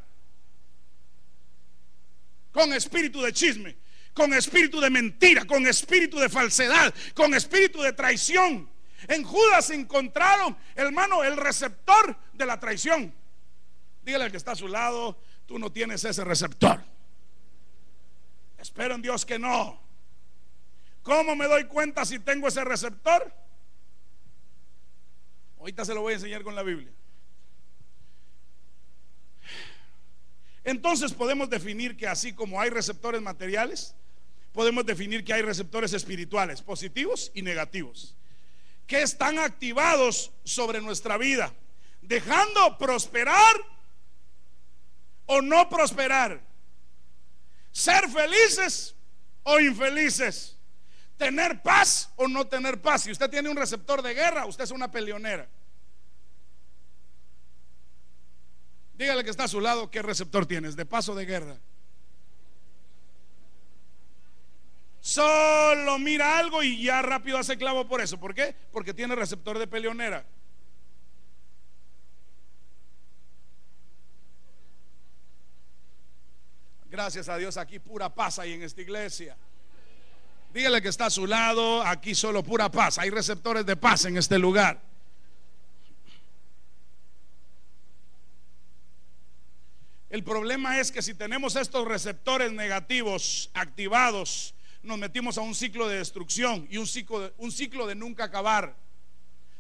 Con 2.52 2.74
espíritu 2.74 3.22
de 3.22 3.34
chisme 3.34 3.78
con 4.20 4.34
espíritu 4.34 4.82
de 4.82 4.90
mentira, 4.90 5.46
con 5.46 5.66
espíritu 5.66 6.20
de 6.20 6.28
falsedad, 6.28 6.94
con 7.16 7.34
espíritu 7.34 7.82
de 7.82 7.94
traición. 7.94 8.70
En 9.08 9.24
Judas 9.24 9.70
encontraron, 9.70 10.58
hermano, 10.76 11.24
el 11.24 11.38
receptor 11.38 12.18
de 12.34 12.46
la 12.46 12.60
traición. 12.60 13.14
Dígale 14.04 14.26
al 14.26 14.32
que 14.32 14.36
está 14.36 14.52
a 14.52 14.56
su 14.58 14.68
lado, 14.68 15.18
tú 15.46 15.58
no 15.58 15.72
tienes 15.72 16.04
ese 16.04 16.26
receptor. 16.26 16.84
Espero 18.58 18.96
en 18.96 19.02
Dios 19.02 19.26
que 19.26 19.40
no. 19.40 19.80
¿Cómo 21.02 21.34
me 21.38 21.48
doy 21.48 21.64
cuenta 21.64 22.04
si 22.04 22.20
tengo 22.20 22.50
ese 22.50 22.66
receptor? 22.66 23.34
Ahorita 25.60 25.86
se 25.86 25.94
lo 25.94 26.02
voy 26.02 26.12
a 26.12 26.16
enseñar 26.18 26.44
con 26.44 26.56
la 26.56 26.64
Biblia. 26.64 26.92
Entonces 30.66 31.14
podemos 31.14 31.50
definir 31.50 31.96
que 31.96 32.06
así 32.06 32.34
como 32.34 32.60
hay 32.60 32.70
receptores 32.70 33.22
materiales, 33.22 33.96
podemos 34.52 34.86
definir 34.86 35.24
que 35.24 35.34
hay 35.34 35.42
receptores 35.42 35.94
espirituales, 35.94 36.62
positivos 36.62 37.32
y 37.34 37.42
negativos, 37.42 38.16
que 38.88 39.02
están 39.02 39.40
activados 39.40 40.32
sobre 40.44 40.82
nuestra 40.82 41.18
vida, 41.18 41.54
dejando 42.02 42.78
prosperar 42.78 43.56
o 45.26 45.42
no 45.42 45.70
prosperar, 45.70 46.42
ser 47.72 48.10
felices 48.10 48.96
o 49.44 49.60
infelices, 49.60 50.58
tener 51.18 51.62
paz 51.62 52.12
o 52.16 52.28
no 52.28 52.48
tener 52.48 52.82
paz. 52.82 53.04
Si 53.04 53.12
usted 53.12 53.30
tiene 53.30 53.50
un 53.50 53.58
receptor 53.58 54.02
de 54.02 54.14
guerra, 54.14 54.46
usted 54.46 54.64
es 54.64 54.72
una 54.72 54.90
peleonera. 54.90 55.48
Dígale 58.96 59.24
que 59.24 59.30
está 59.30 59.46
a 59.46 59.48
su 59.48 59.62
lado, 59.62 59.90
¿qué 59.90 60.02
receptor 60.02 60.46
tienes? 60.46 60.76
¿De 60.76 60.86
paz 60.86 61.08
o 61.10 61.16
de 61.16 61.26
guerra? 61.26 61.58
Solo 65.02 65.98
mira 65.98 66.38
algo 66.38 66.62
y 66.62 66.84
ya 66.84 67.02
rápido 67.02 67.38
hace 67.38 67.58
clavo 67.58 67.88
por 67.88 68.02
eso. 68.02 68.20
¿Por 68.20 68.36
qué? 68.36 68.56
Porque 68.72 68.94
tiene 68.94 69.16
receptor 69.16 69.58
de 69.58 69.68
peleonera. 69.68 70.26
Gracias 76.90 77.30
a 77.30 77.38
Dios, 77.38 77.56
aquí 77.58 77.80
pura 77.80 78.14
paz 78.14 78.40
hay 78.40 78.54
en 78.54 78.64
esta 78.64 78.82
iglesia. 78.82 79.38
Dígale 80.54 80.82
que 80.82 80.88
está 80.88 81.06
a 81.06 81.10
su 81.12 81.28
lado, 81.28 81.84
aquí 81.84 82.16
solo 82.16 82.44
pura 82.44 82.72
paz. 82.72 82.98
Hay 82.98 83.12
receptores 83.12 83.66
de 83.66 83.76
paz 83.76 84.06
en 84.06 84.18
este 84.18 84.40
lugar. 84.40 84.82
El 90.10 90.24
problema 90.24 90.80
es 90.80 90.92
que 90.92 91.04
si 91.04 91.14
tenemos 91.14 91.56
estos 91.56 91.88
receptores 91.88 92.52
negativos 92.52 93.52
activados, 93.54 94.56
nos 94.90 94.98
metimos 94.98 95.38
a 95.38 95.42
un 95.42 95.56
ciclo 95.56 95.88
de 95.88 96.00
destrucción 96.00 96.68
y 96.70 96.78
un 96.78 96.88
ciclo 96.88 97.22
de, 97.22 97.34
un 97.38 97.52
ciclo 97.52 97.88
de 97.88 97.96
nunca 97.96 98.26
acabar. 98.26 98.76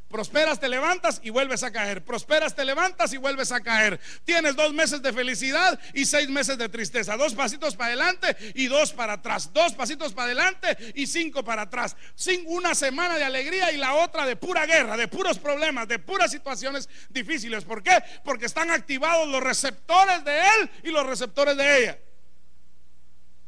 Prosperas, 0.09 0.59
te 0.59 0.67
levantas 0.67 1.21
y 1.23 1.29
vuelves 1.29 1.61
a 1.61 1.71
caer. 1.71 2.03
Prosperas, 2.03 2.55
te 2.55 2.65
levantas 2.65 3.13
y 3.13 3.17
vuelves 3.17 3.51
a 3.51 3.61
caer. 3.61 3.99
Tienes 4.25 4.55
dos 4.55 4.73
meses 4.73 5.03
de 5.03 5.13
felicidad 5.13 5.79
y 5.93 6.03
seis 6.03 6.27
meses 6.29 6.57
de 6.57 6.67
tristeza. 6.67 7.15
Dos 7.15 7.35
pasitos 7.35 7.75
para 7.75 7.89
adelante 7.89 8.35
y 8.55 8.65
dos 8.65 8.91
para 8.91 9.13
atrás. 9.13 9.53
Dos 9.53 9.73
pasitos 9.73 10.11
para 10.13 10.25
adelante 10.25 10.75
y 10.95 11.05
cinco 11.05 11.43
para 11.43 11.61
atrás. 11.61 11.95
Sin 12.15 12.41
una 12.47 12.73
semana 12.73 13.19
de 13.19 13.23
alegría 13.23 13.71
y 13.71 13.77
la 13.77 13.93
otra 13.93 14.25
de 14.25 14.35
pura 14.35 14.65
guerra, 14.65 14.97
de 14.97 15.07
puros 15.07 15.37
problemas, 15.37 15.87
de 15.87 15.99
puras 15.99 16.31
situaciones 16.31 16.89
difíciles. 17.11 17.63
¿Por 17.63 17.83
qué? 17.83 17.95
Porque 18.23 18.47
están 18.47 18.71
activados 18.71 19.27
los 19.27 19.43
receptores 19.43 20.25
de 20.25 20.39
él 20.39 20.71
y 20.85 20.89
los 20.89 21.05
receptores 21.05 21.55
de 21.55 21.83
ella. 21.83 21.99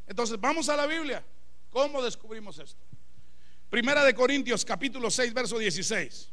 Entonces, 0.06 0.40
vamos 0.40 0.70
a 0.70 0.76
la 0.76 0.86
Biblia. 0.86 1.24
¿Cómo 1.72 2.04
descubrimos 2.04 2.60
esto? 2.60 2.84
Primera 3.70 4.04
de 4.04 4.14
Corintios 4.14 4.66
capítulo 4.66 5.10
6, 5.10 5.34
verso 5.34 5.58
16. 5.58 6.30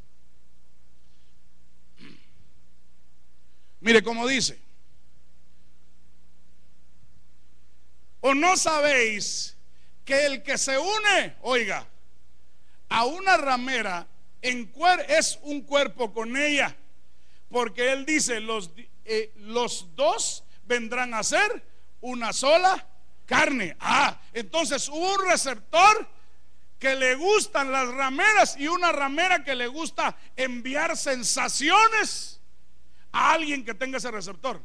Mire 3.80 4.02
cómo 4.02 4.26
dice. 4.26 4.60
¿O 8.20 8.34
no 8.34 8.56
sabéis 8.56 9.56
que 10.04 10.26
el 10.26 10.42
que 10.42 10.58
se 10.58 10.76
une, 10.76 11.36
oiga, 11.42 11.86
a 12.88 13.04
una 13.04 13.36
ramera 13.36 14.08
en 14.42 14.72
es 15.08 15.38
un 15.42 15.62
cuerpo 15.62 16.12
con 16.12 16.36
ella? 16.36 16.76
Porque 17.48 17.92
él 17.92 18.04
dice, 18.04 18.40
los, 18.40 18.72
eh, 19.04 19.32
los 19.36 19.94
dos 19.94 20.42
vendrán 20.64 21.14
a 21.14 21.22
ser 21.22 21.64
una 22.00 22.32
sola 22.32 22.84
carne. 23.28 23.76
Ah, 23.78 24.18
entonces 24.32 24.88
hubo 24.88 25.14
un 25.14 25.28
receptor 25.28 26.08
que 26.78 26.96
le 26.96 27.14
gustan 27.14 27.70
las 27.70 27.88
rameras 27.88 28.56
y 28.56 28.68
una 28.68 28.90
ramera 28.90 29.44
que 29.44 29.54
le 29.54 29.66
gusta 29.66 30.16
enviar 30.34 30.96
sensaciones 30.96 32.40
a 33.12 33.32
alguien 33.32 33.64
que 33.64 33.74
tenga 33.74 33.98
ese 33.98 34.10
receptor. 34.10 34.64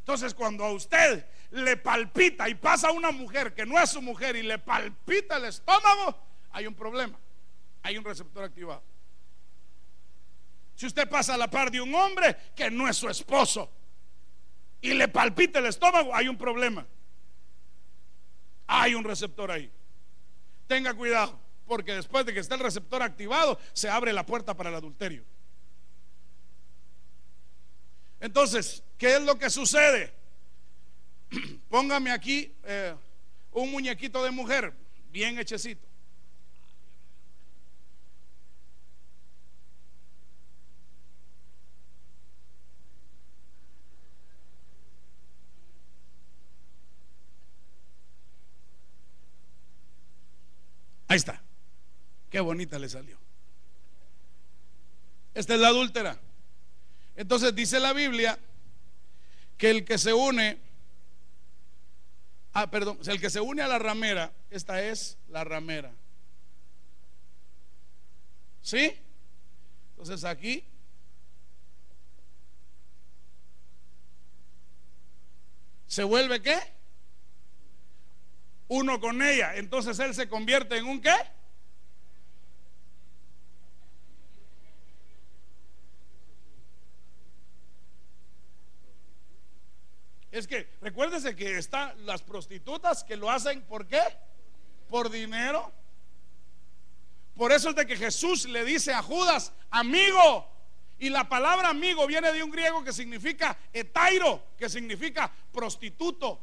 Entonces, 0.00 0.34
cuando 0.34 0.64
a 0.64 0.72
usted 0.72 1.26
le 1.50 1.76
palpita 1.76 2.48
y 2.48 2.54
pasa 2.54 2.88
a 2.88 2.92
una 2.92 3.12
mujer 3.12 3.54
que 3.54 3.64
no 3.64 3.78
es 3.80 3.90
su 3.90 4.02
mujer 4.02 4.36
y 4.36 4.42
le 4.42 4.58
palpita 4.58 5.36
el 5.36 5.46
estómago, 5.46 6.18
hay 6.50 6.66
un 6.66 6.74
problema. 6.74 7.18
Hay 7.82 7.96
un 7.96 8.04
receptor 8.04 8.42
activado. 8.42 8.82
Si 10.74 10.86
usted 10.86 11.08
pasa 11.08 11.34
a 11.34 11.36
la 11.36 11.48
par 11.48 11.70
de 11.70 11.80
un 11.80 11.94
hombre 11.94 12.36
que 12.54 12.70
no 12.70 12.88
es 12.88 12.96
su 12.96 13.08
esposo 13.08 13.70
y 14.86 14.94
le 14.94 15.08
palpita 15.08 15.58
el 15.58 15.66
estómago, 15.66 16.14
hay 16.14 16.28
un 16.28 16.36
problema. 16.36 16.86
Hay 18.68 18.94
un 18.94 19.02
receptor 19.02 19.50
ahí. 19.50 19.70
Tenga 20.68 20.94
cuidado, 20.94 21.38
porque 21.66 21.92
después 21.92 22.24
de 22.24 22.32
que 22.32 22.40
esté 22.40 22.54
el 22.54 22.60
receptor 22.60 23.02
activado, 23.02 23.58
se 23.72 23.88
abre 23.88 24.12
la 24.12 24.24
puerta 24.24 24.56
para 24.56 24.70
el 24.70 24.76
adulterio. 24.76 25.24
Entonces, 28.20 28.82
¿qué 28.96 29.16
es 29.16 29.22
lo 29.22 29.38
que 29.38 29.50
sucede? 29.50 30.12
Póngame 31.68 32.12
aquí 32.12 32.54
eh, 32.64 32.94
un 33.52 33.70
muñequito 33.72 34.22
de 34.22 34.30
mujer, 34.30 34.72
bien 35.10 35.38
hechecito. 35.38 35.85
Ahí 51.16 51.18
está. 51.18 51.40
Qué 52.28 52.40
bonita 52.40 52.78
le 52.78 52.90
salió. 52.90 53.16
Esta 55.32 55.54
es 55.54 55.60
la 55.60 55.68
adúltera. 55.68 56.20
Entonces 57.14 57.54
dice 57.54 57.80
la 57.80 57.94
Biblia 57.94 58.38
que 59.56 59.70
el 59.70 59.86
que 59.86 59.96
se 59.96 60.12
une, 60.12 60.58
ah, 62.52 62.70
perdón, 62.70 62.98
el 63.06 63.18
que 63.18 63.30
se 63.30 63.40
une 63.40 63.62
a 63.62 63.66
la 63.66 63.78
ramera, 63.78 64.30
esta 64.50 64.82
es 64.82 65.16
la 65.28 65.42
ramera. 65.42 65.90
¿Sí? 68.60 68.94
Entonces 69.92 70.22
aquí 70.22 70.64
se 75.86 76.04
vuelve 76.04 76.42
qué? 76.42 76.75
Uno 78.68 79.00
con 79.00 79.22
ella. 79.22 79.56
Entonces 79.56 79.98
él 79.98 80.14
se 80.14 80.28
convierte 80.28 80.76
en 80.76 80.86
un 80.86 81.00
qué? 81.00 81.14
Es 90.36 90.46
que 90.46 90.68
recuérdese 90.82 91.34
que 91.34 91.56
están 91.56 92.04
las 92.04 92.22
prostitutas 92.22 93.02
que 93.04 93.16
lo 93.16 93.30
hacen, 93.30 93.62
¿por 93.62 93.86
qué? 93.86 94.02
Por 94.90 95.10
dinero. 95.10 95.72
Por 97.34 97.52
eso 97.52 97.70
es 97.70 97.76
de 97.76 97.86
que 97.86 97.96
Jesús 97.96 98.46
le 98.46 98.64
dice 98.64 98.92
a 98.92 99.02
Judas, 99.02 99.52
amigo. 99.70 100.46
Y 100.98 101.10
la 101.10 101.28
palabra 101.28 101.68
amigo 101.68 102.06
viene 102.06 102.32
de 102.32 102.42
un 102.42 102.50
griego 102.50 102.84
que 102.84 102.92
significa 102.92 103.58
etairo, 103.72 104.42
que 104.58 104.68
significa 104.68 105.32
prostituto. 105.52 106.40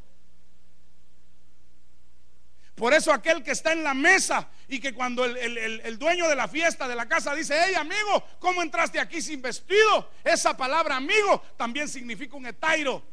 Por 2.76 2.94
eso 2.94 3.14
aquel 3.14 3.44
que 3.44 3.52
está 3.52 3.72
en 3.72 3.84
la 3.84 3.94
mesa 3.94 4.50
y 4.68 4.80
que 4.80 4.94
cuando 4.94 5.26
el, 5.26 5.38
el, 5.58 6.00
dueño 6.00 6.28
de 6.28 6.36
la 6.36 6.48
fiesta 6.48 6.88
de 6.88 6.96
la 6.96 7.08
casa 7.08 7.36
dice, 7.36 7.56
hey 7.64 7.76
amigo, 7.76 8.24
¿cómo 8.40 8.64
entraste 8.64 9.00
aquí 9.00 9.22
sin 9.22 9.42
vestido? 9.42 10.10
Esa 10.24 10.58
palabra 10.58 10.96
amigo 10.96 11.44
también 11.56 11.88
significa 11.88 12.36
un 12.36 12.48
etairo 12.48 13.04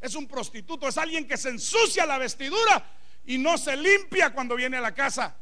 es 0.00 0.14
un 0.14 0.26
prostituto, 0.26 0.88
es 0.88 0.96
alguien 0.96 1.26
que 1.26 1.36
se 1.36 1.48
ensucia 1.48 2.06
la 2.06 2.18
vestidura 2.18 2.84
y 3.24 3.38
no 3.38 3.58
se 3.58 3.76
limpia 3.76 4.32
cuando 4.32 4.54
viene 4.54 4.76
a 4.76 4.80
la 4.80 4.94
casa. 4.94 5.36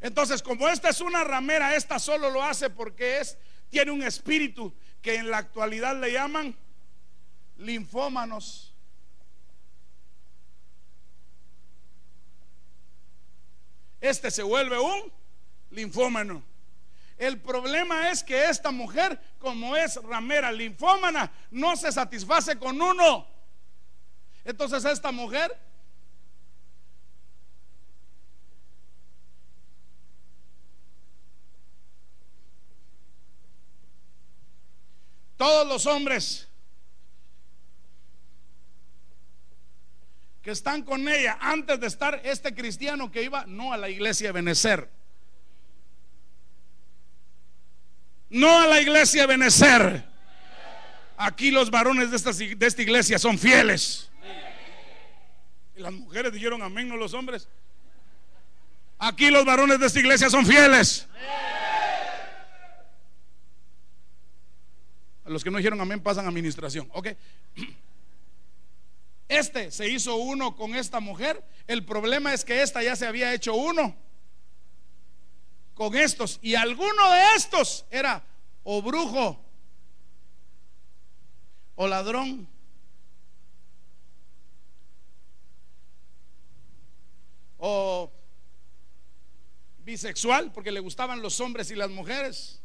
Entonces, 0.00 0.42
como 0.42 0.68
esta 0.68 0.88
es 0.90 1.00
una 1.00 1.24
ramera, 1.24 1.74
esta 1.76 1.98
solo 1.98 2.30
lo 2.30 2.42
hace 2.42 2.70
porque 2.70 3.20
es 3.20 3.38
tiene 3.68 3.90
un 3.90 4.02
espíritu 4.02 4.74
que 5.00 5.16
en 5.16 5.30
la 5.30 5.38
actualidad 5.38 5.98
le 5.98 6.12
llaman 6.12 6.56
linfómanos. 7.58 8.74
Este 14.00 14.30
se 14.30 14.42
vuelve 14.42 14.78
un 14.78 15.12
linfómano. 15.70 16.42
El 17.18 17.38
problema 17.38 18.10
es 18.10 18.24
que 18.24 18.48
esta 18.48 18.70
mujer, 18.70 19.20
como 19.38 19.76
es 19.76 19.96
ramera 20.02 20.50
linfómana, 20.50 21.30
no 21.50 21.76
se 21.76 21.92
satisface 21.92 22.58
con 22.58 22.80
uno. 22.80 23.26
Entonces 24.44 24.84
esta 24.86 25.12
mujer 25.12 25.54
todos 35.36 35.66
los 35.66 35.86
hombres 35.86 36.49
que 40.42 40.50
están 40.50 40.82
con 40.82 41.08
ella 41.08 41.38
antes 41.40 41.80
de 41.80 41.86
estar 41.86 42.20
este 42.24 42.54
cristiano 42.54 43.10
que 43.10 43.22
iba 43.22 43.44
no 43.46 43.72
a 43.72 43.76
la 43.76 43.88
iglesia 43.88 44.28
de 44.28 44.32
Benecer 44.32 44.90
no 48.30 48.60
a 48.60 48.66
la 48.66 48.80
iglesia 48.80 49.26
Benecer. 49.26 50.08
Aquí 51.16 51.50
los 51.50 51.70
varones 51.70 52.10
de 52.10 52.16
esta, 52.16 52.32
de 52.32 52.66
esta 52.66 52.80
iglesia 52.80 53.18
son 53.18 53.38
fieles. 53.38 54.10
Y 55.76 55.80
las 55.80 55.92
mujeres 55.92 56.32
dijeron 56.32 56.62
amén, 56.62 56.88
no 56.88 56.96
los 56.96 57.12
hombres. 57.12 57.48
Aquí 58.98 59.30
los 59.30 59.44
varones 59.44 59.78
de 59.80 59.86
esta 59.86 59.98
iglesia 59.98 60.30
son 60.30 60.46
fieles. 60.46 61.06
A 65.24 65.30
los 65.30 65.44
que 65.44 65.50
no 65.50 65.58
dijeron 65.58 65.80
amén 65.80 66.00
pasan 66.00 66.26
administración. 66.26 66.88
Ok. 66.92 67.08
Este 69.30 69.70
se 69.70 69.88
hizo 69.88 70.16
uno 70.16 70.56
con 70.56 70.74
esta 70.74 70.98
mujer. 70.98 71.40
El 71.68 71.84
problema 71.84 72.34
es 72.34 72.44
que 72.44 72.62
esta 72.62 72.82
ya 72.82 72.96
se 72.96 73.06
había 73.06 73.32
hecho 73.32 73.54
uno 73.54 73.94
con 75.74 75.94
estos. 75.94 76.40
Y 76.42 76.56
alguno 76.56 77.12
de 77.12 77.36
estos 77.36 77.86
era 77.90 78.24
o 78.64 78.82
brujo 78.82 79.40
o 81.76 81.86
ladrón. 81.86 82.48
O 87.58 88.10
bisexual, 89.78 90.50
porque 90.50 90.72
le 90.72 90.80
gustaban 90.80 91.22
los 91.22 91.38
hombres 91.40 91.70
y 91.70 91.76
las 91.76 91.90
mujeres. 91.90 92.60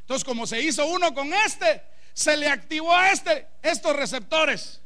Entonces, 0.00 0.24
como 0.24 0.48
se 0.48 0.60
hizo 0.60 0.84
uno 0.88 1.14
con 1.14 1.32
este, 1.32 1.80
se 2.14 2.36
le 2.36 2.48
activó 2.48 2.96
a 2.96 3.10
este 3.10 3.48
estos 3.60 3.94
receptores. 3.94 4.80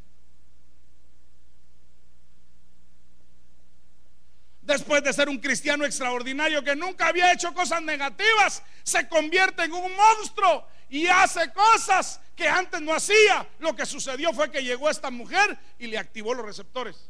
Después 4.62 5.02
de 5.02 5.12
ser 5.12 5.28
un 5.28 5.38
cristiano 5.38 5.84
extraordinario 5.84 6.62
que 6.64 6.76
nunca 6.76 7.06
había 7.08 7.32
hecho 7.32 7.54
cosas 7.54 7.82
negativas, 7.82 8.62
se 8.82 9.08
convierte 9.08 9.62
en 9.64 9.72
un 9.72 9.94
monstruo 9.94 10.66
y 10.90 11.06
hace 11.06 11.52
cosas 11.52 12.20
que 12.34 12.48
antes 12.48 12.80
no 12.80 12.94
hacía. 12.94 13.46
Lo 13.60 13.74
que 13.76 13.86
sucedió 13.86 14.32
fue 14.32 14.50
que 14.50 14.62
llegó 14.62 14.90
esta 14.90 15.10
mujer 15.10 15.58
y 15.78 15.86
le 15.86 15.98
activó 15.98 16.34
los 16.34 16.44
receptores. 16.44 17.08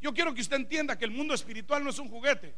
Yo 0.00 0.14
quiero 0.14 0.34
que 0.34 0.40
usted 0.40 0.56
entienda 0.56 0.96
que 0.96 1.04
el 1.04 1.10
mundo 1.10 1.34
espiritual 1.34 1.84
no 1.84 1.90
es 1.90 1.98
un 1.98 2.08
juguete. 2.08 2.54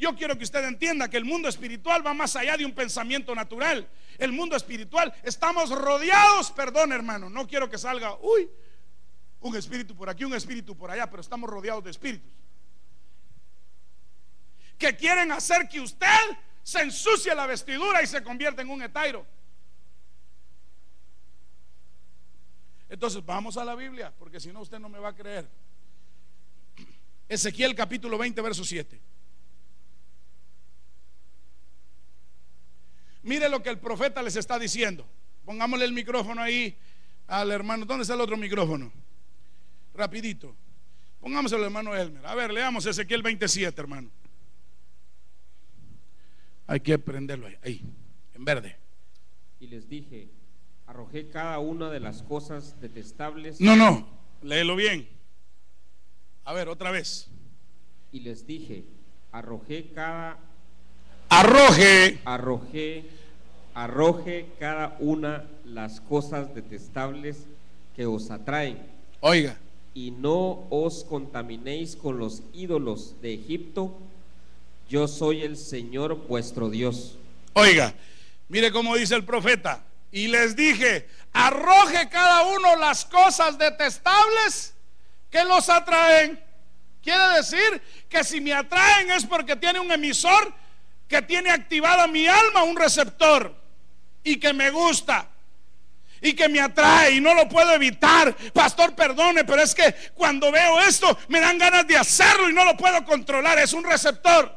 Yo 0.00 0.16
quiero 0.16 0.38
que 0.38 0.44
usted 0.44 0.64
entienda 0.64 1.10
que 1.10 1.18
el 1.18 1.26
mundo 1.26 1.46
espiritual 1.46 2.04
va 2.04 2.14
más 2.14 2.34
allá 2.34 2.56
de 2.56 2.64
un 2.64 2.72
pensamiento 2.72 3.34
natural. 3.34 3.86
El 4.16 4.32
mundo 4.32 4.56
espiritual, 4.56 5.14
estamos 5.22 5.68
rodeados, 5.68 6.50
perdón 6.52 6.92
hermano, 6.92 7.28
no 7.28 7.46
quiero 7.46 7.68
que 7.68 7.76
salga, 7.76 8.16
uy, 8.22 8.48
un 9.40 9.56
espíritu 9.56 9.94
por 9.94 10.08
aquí, 10.08 10.24
un 10.24 10.32
espíritu 10.32 10.74
por 10.74 10.90
allá, 10.90 11.10
pero 11.10 11.20
estamos 11.20 11.50
rodeados 11.50 11.84
de 11.84 11.90
espíritus. 11.90 12.32
Que 14.78 14.96
quieren 14.96 15.32
hacer 15.32 15.68
que 15.68 15.82
usted 15.82 16.06
se 16.62 16.80
ensucie 16.80 17.34
la 17.34 17.44
vestidura 17.44 18.02
y 18.02 18.06
se 18.06 18.22
convierta 18.22 18.62
en 18.62 18.70
un 18.70 18.80
etairo. 18.80 19.26
Entonces 22.88 23.22
vamos 23.22 23.58
a 23.58 23.66
la 23.66 23.74
Biblia, 23.74 24.14
porque 24.18 24.40
si 24.40 24.50
no 24.50 24.62
usted 24.62 24.78
no 24.78 24.88
me 24.88 24.98
va 24.98 25.10
a 25.10 25.14
creer. 25.14 25.46
Ezequiel 27.28 27.74
capítulo 27.74 28.16
20, 28.16 28.40
verso 28.40 28.64
7. 28.64 29.19
Mire 33.22 33.48
lo 33.48 33.62
que 33.62 33.70
el 33.70 33.78
profeta 33.78 34.22
les 34.22 34.36
está 34.36 34.58
diciendo. 34.58 35.06
Pongámosle 35.44 35.84
el 35.84 35.92
micrófono 35.92 36.42
ahí 36.42 36.76
al 37.26 37.50
hermano. 37.50 37.84
¿Dónde 37.84 38.02
está 38.02 38.14
el 38.14 38.20
otro 38.20 38.36
micrófono? 38.36 38.92
Rapidito. 39.94 40.54
Pongámoselo 41.20 41.60
al 41.60 41.66
hermano 41.66 41.94
Elmer. 41.94 42.24
A 42.26 42.34
ver, 42.34 42.52
leamos 42.52 42.86
Ezequiel 42.86 43.22
27, 43.22 43.78
hermano. 43.80 44.10
Hay 46.66 46.80
que 46.80 46.98
prenderlo 46.98 47.46
ahí, 47.46 47.56
ahí, 47.64 47.84
en 48.32 48.44
verde. 48.44 48.76
Y 49.58 49.66
les 49.66 49.88
dije, 49.88 50.30
arrojé 50.86 51.28
cada 51.28 51.58
una 51.58 51.90
de 51.90 52.00
las 52.00 52.22
cosas 52.22 52.80
detestables. 52.80 53.60
No, 53.60 53.76
no, 53.76 54.08
léelo 54.42 54.76
bien. 54.76 55.08
A 56.44 56.52
ver, 56.52 56.68
otra 56.68 56.90
vez. 56.90 57.28
Y 58.12 58.20
les 58.20 58.46
dije, 58.46 58.86
arrojé 59.32 59.90
cada 59.92 60.38
Arroje. 61.30 62.18
arrojé, 62.24 63.04
arroje 63.74 64.46
cada 64.58 64.96
una 64.98 65.44
las 65.64 66.00
cosas 66.00 66.52
detestables 66.54 67.46
que 67.94 68.04
os 68.04 68.30
atraen, 68.32 68.78
Oiga, 69.20 69.56
y 69.94 70.10
no 70.10 70.66
os 70.70 71.04
contaminéis 71.04 71.94
con 71.94 72.18
los 72.18 72.42
ídolos 72.52 73.20
de 73.22 73.34
Egipto. 73.34 73.96
Yo 74.88 75.06
soy 75.06 75.42
el 75.42 75.56
Señor 75.56 76.26
vuestro 76.26 76.68
Dios. 76.68 77.16
oiga. 77.52 77.94
Mire 78.48 78.72
cómo 78.72 78.96
dice 78.96 79.14
el 79.14 79.24
profeta. 79.24 79.84
Y 80.10 80.26
les 80.26 80.56
dije, 80.56 81.06
arroje 81.32 82.08
cada 82.08 82.42
uno 82.42 82.74
las 82.74 83.04
cosas 83.04 83.56
detestables 83.56 84.74
que 85.30 85.44
los 85.44 85.68
atraen. 85.68 86.40
Quiere 87.00 87.36
decir 87.36 87.80
que 88.08 88.24
si 88.24 88.40
me 88.40 88.52
atraen 88.52 89.12
es 89.12 89.24
porque 89.24 89.54
tiene 89.54 89.78
un 89.78 89.92
emisor 89.92 90.52
que 91.10 91.22
tiene 91.22 91.50
activada 91.50 92.06
mi 92.06 92.28
alma, 92.28 92.62
un 92.62 92.76
receptor, 92.76 93.52
y 94.22 94.38
que 94.38 94.52
me 94.52 94.70
gusta. 94.70 95.28
Y 96.22 96.34
que 96.34 96.48
me 96.48 96.60
atrae 96.60 97.12
y 97.12 97.20
no 97.20 97.34
lo 97.34 97.48
puedo 97.48 97.74
evitar. 97.74 98.32
Pastor, 98.52 98.94
perdone, 98.94 99.42
pero 99.42 99.60
es 99.60 99.74
que 99.74 99.92
cuando 100.14 100.52
veo 100.52 100.78
esto 100.80 101.18
me 101.28 101.40
dan 101.40 101.58
ganas 101.58 101.86
de 101.86 101.96
hacerlo 101.96 102.48
y 102.48 102.52
no 102.52 102.64
lo 102.64 102.76
puedo 102.76 103.04
controlar. 103.04 103.58
Es 103.58 103.72
un 103.72 103.82
receptor. 103.82 104.56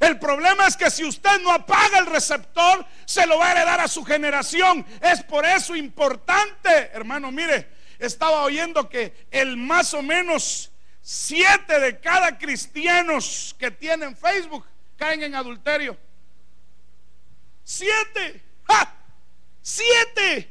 El 0.00 0.18
problema 0.18 0.66
es 0.66 0.76
que 0.76 0.90
si 0.90 1.04
usted 1.04 1.40
no 1.40 1.52
apaga 1.52 2.00
el 2.00 2.06
receptor, 2.06 2.84
se 3.06 3.26
lo 3.26 3.38
va 3.38 3.48
a 3.48 3.52
heredar 3.52 3.80
a 3.80 3.88
su 3.88 4.04
generación. 4.04 4.84
Es 5.00 5.22
por 5.22 5.46
eso 5.46 5.74
importante, 5.74 6.90
hermano, 6.92 7.30
mire, 7.32 7.70
estaba 7.98 8.42
oyendo 8.42 8.88
que 8.88 9.28
el 9.30 9.56
más 9.56 9.94
o 9.94 10.02
menos 10.02 10.70
siete 11.00 11.80
de 11.80 11.98
cada 12.00 12.36
cristianos 12.36 13.56
que 13.58 13.70
tienen 13.70 14.16
Facebook 14.16 14.66
caen 14.98 15.22
en 15.22 15.34
adulterio. 15.34 15.96
Siete. 17.64 18.42
¡Ja! 18.64 18.94
Siete. 19.62 20.50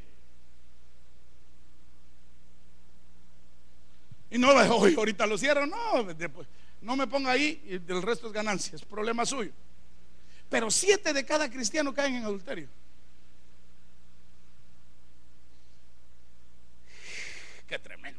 Y 4.31 4.38
no, 4.38 4.49
hoy 4.77 4.95
ahorita 4.95 5.27
lo 5.27 5.38
cierro, 5.38 5.65
no, 5.65 6.03
después, 6.13 6.47
no 6.81 6.95
me 6.95 7.07
ponga 7.07 7.31
ahí 7.31 7.62
y 7.65 7.91
el 7.91 8.01
resto 8.01 8.27
es 8.27 8.33
ganancia, 8.33 8.75
es 8.75 8.83
problema 8.83 9.25
suyo. 9.25 9.51
Pero 10.49 10.71
siete 10.71 11.13
de 11.13 11.25
cada 11.25 11.49
cristiano 11.49 11.93
caen 11.93 12.15
en 12.15 12.23
adulterio. 12.23 12.69
Qué 17.67 17.77
tremendo. 17.79 18.16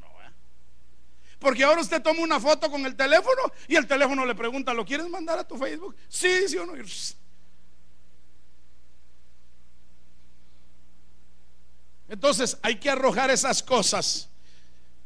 Porque 1.38 1.62
ahora 1.62 1.80
usted 1.80 2.02
toma 2.02 2.20
una 2.20 2.40
foto 2.40 2.70
con 2.70 2.84
el 2.84 2.96
teléfono 2.96 3.52
y 3.68 3.76
el 3.76 3.86
teléfono 3.86 4.26
le 4.26 4.34
pregunta, 4.34 4.74
¿lo 4.74 4.84
quieres 4.84 5.08
mandar 5.08 5.38
a 5.38 5.46
tu 5.46 5.56
Facebook? 5.56 5.94
Sí, 6.08 6.48
sí 6.48 6.56
o 6.56 6.66
no. 6.66 6.74
Entonces 12.08 12.58
hay 12.62 12.76
que 12.76 12.90
arrojar 12.90 13.30
esas 13.30 13.62
cosas. 13.62 14.28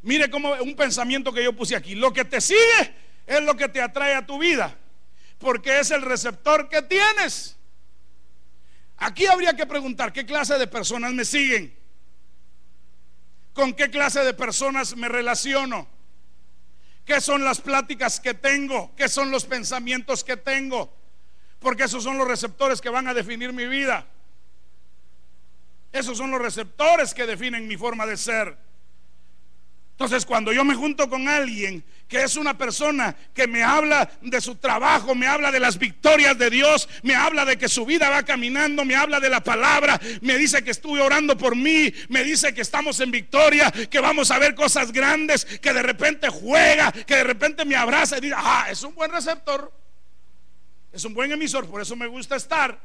Mire 0.01 0.29
como 0.29 0.53
un 0.53 0.75
pensamiento 0.75 1.31
que 1.31 1.43
yo 1.43 1.53
puse 1.53 1.75
aquí. 1.75 1.95
Lo 1.95 2.11
que 2.11 2.25
te 2.25 2.41
sigue 2.41 2.95
es 3.27 3.41
lo 3.41 3.55
que 3.55 3.69
te 3.69 3.81
atrae 3.81 4.15
a 4.15 4.25
tu 4.25 4.39
vida. 4.39 4.75
Porque 5.37 5.79
es 5.79 5.91
el 5.91 6.01
receptor 6.01 6.67
que 6.67 6.81
tienes. 6.81 7.57
Aquí 8.97 9.25
habría 9.27 9.55
que 9.55 9.65
preguntar 9.65 10.11
qué 10.13 10.25
clase 10.25 10.57
de 10.57 10.67
personas 10.67 11.13
me 11.13 11.25
siguen. 11.25 11.77
¿Con 13.53 13.73
qué 13.73 13.91
clase 13.91 14.23
de 14.23 14.33
personas 14.33 14.95
me 14.95 15.07
relaciono? 15.07 15.87
¿Qué 17.05 17.19
son 17.19 17.43
las 17.43 17.59
pláticas 17.59 18.19
que 18.19 18.33
tengo? 18.33 18.95
¿Qué 18.95 19.09
son 19.09 19.29
los 19.29 19.45
pensamientos 19.45 20.23
que 20.23 20.37
tengo? 20.37 20.93
Porque 21.59 21.83
esos 21.83 22.03
son 22.03 22.17
los 22.17 22.27
receptores 22.27 22.79
que 22.81 22.89
van 22.89 23.07
a 23.07 23.13
definir 23.13 23.51
mi 23.51 23.65
vida. 23.65 24.05
Esos 25.91 26.17
son 26.17 26.31
los 26.31 26.41
receptores 26.41 27.13
que 27.13 27.25
definen 27.25 27.67
mi 27.67 27.77
forma 27.77 28.05
de 28.05 28.17
ser. 28.17 28.57
Entonces, 29.93 30.25
cuando 30.25 30.51
yo 30.51 30.65
me 30.65 30.73
junto 30.73 31.07
con 31.07 31.27
alguien 31.27 31.85
que 32.07 32.23
es 32.23 32.35
una 32.35 32.57
persona 32.57 33.15
que 33.33 33.47
me 33.47 33.63
habla 33.63 34.09
de 34.21 34.41
su 34.41 34.55
trabajo, 34.55 35.13
me 35.13 35.27
habla 35.27 35.51
de 35.51 35.59
las 35.59 35.77
victorias 35.77 36.37
de 36.37 36.49
Dios, 36.49 36.89
me 37.03 37.15
habla 37.15 37.45
de 37.45 37.57
que 37.57 37.69
su 37.69 37.85
vida 37.85 38.09
va 38.09 38.23
caminando, 38.23 38.85
me 38.85 38.95
habla 38.95 39.19
de 39.19 39.29
la 39.29 39.43
palabra, 39.43 39.99
me 40.21 40.37
dice 40.37 40.63
que 40.63 40.71
estuve 40.71 40.99
orando 40.99 41.37
por 41.37 41.55
mí, 41.55 41.93
me 42.09 42.23
dice 42.23 42.55
que 42.55 42.61
estamos 42.61 42.99
en 43.01 43.11
victoria, 43.11 43.71
que 43.71 43.99
vamos 43.99 44.31
a 44.31 44.39
ver 44.39 44.55
cosas 44.55 44.91
grandes, 44.91 45.45
que 45.45 45.73
de 45.73 45.83
repente 45.83 46.27
juega, 46.27 46.91
que 46.91 47.15
de 47.15 47.23
repente 47.23 47.63
me 47.63 47.75
abraza 47.75 48.17
y 48.17 48.21
dice, 48.21 48.35
ah, 48.37 48.67
es 48.69 48.81
un 48.83 48.95
buen 48.95 49.11
receptor, 49.11 49.71
es 50.91 51.05
un 51.05 51.13
buen 51.13 51.31
emisor, 51.31 51.69
por 51.69 51.81
eso 51.81 51.95
me 51.95 52.07
gusta 52.07 52.35
estar. 52.35 52.79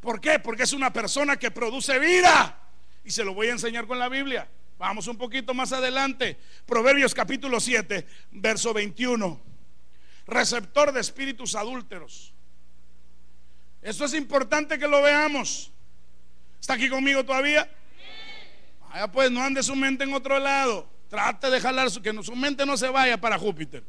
¿Por 0.00 0.20
qué? 0.20 0.38
Porque 0.38 0.64
es 0.64 0.72
una 0.72 0.92
persona 0.92 1.36
que 1.36 1.50
produce 1.50 1.98
vida. 1.98 2.58
Y 3.04 3.10
se 3.10 3.24
lo 3.24 3.34
voy 3.34 3.48
a 3.48 3.52
enseñar 3.52 3.86
con 3.86 3.98
la 3.98 4.08
Biblia. 4.08 4.48
Vamos 4.80 5.06
un 5.08 5.18
poquito 5.18 5.52
más 5.52 5.72
adelante. 5.72 6.38
Proverbios 6.64 7.12
capítulo 7.12 7.60
7, 7.60 8.06
verso 8.30 8.72
21. 8.72 9.38
Receptor 10.26 10.90
de 10.90 11.00
espíritus 11.02 11.54
adúlteros. 11.54 12.32
Eso 13.82 14.06
es 14.06 14.14
importante 14.14 14.78
que 14.78 14.88
lo 14.88 15.02
veamos. 15.02 15.70
¿Está 16.58 16.74
aquí 16.74 16.88
conmigo 16.88 17.22
todavía? 17.22 17.70
Vaya 18.88 19.12
pues, 19.12 19.30
no 19.30 19.42
ande 19.42 19.62
su 19.62 19.76
mente 19.76 20.04
en 20.04 20.14
otro 20.14 20.38
lado. 20.38 20.88
Trate 21.10 21.50
de 21.50 21.60
jalar 21.60 21.90
su, 21.90 22.00
que 22.00 22.14
su 22.22 22.34
mente 22.34 22.64
no 22.64 22.78
se 22.78 22.88
vaya 22.88 23.20
para 23.20 23.38
Júpiter. 23.38 23.84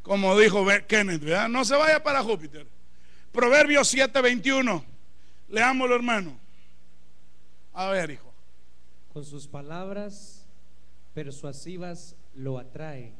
Como 0.00 0.38
dijo 0.38 0.64
Kenneth, 0.88 1.20
¿verdad? 1.22 1.50
No 1.50 1.62
se 1.62 1.76
vaya 1.76 2.02
para 2.02 2.22
Júpiter. 2.22 2.66
Proverbios 3.32 3.86
7, 3.88 4.18
21. 4.22 4.82
Leámoslo, 5.50 5.94
hermano. 5.94 6.40
A 7.74 7.88
ver, 7.88 8.12
hijo. 8.12 8.29
Con 9.12 9.24
sus 9.24 9.48
palabras 9.48 10.46
persuasivas 11.14 12.14
lo 12.34 12.58
atrae, 12.58 13.12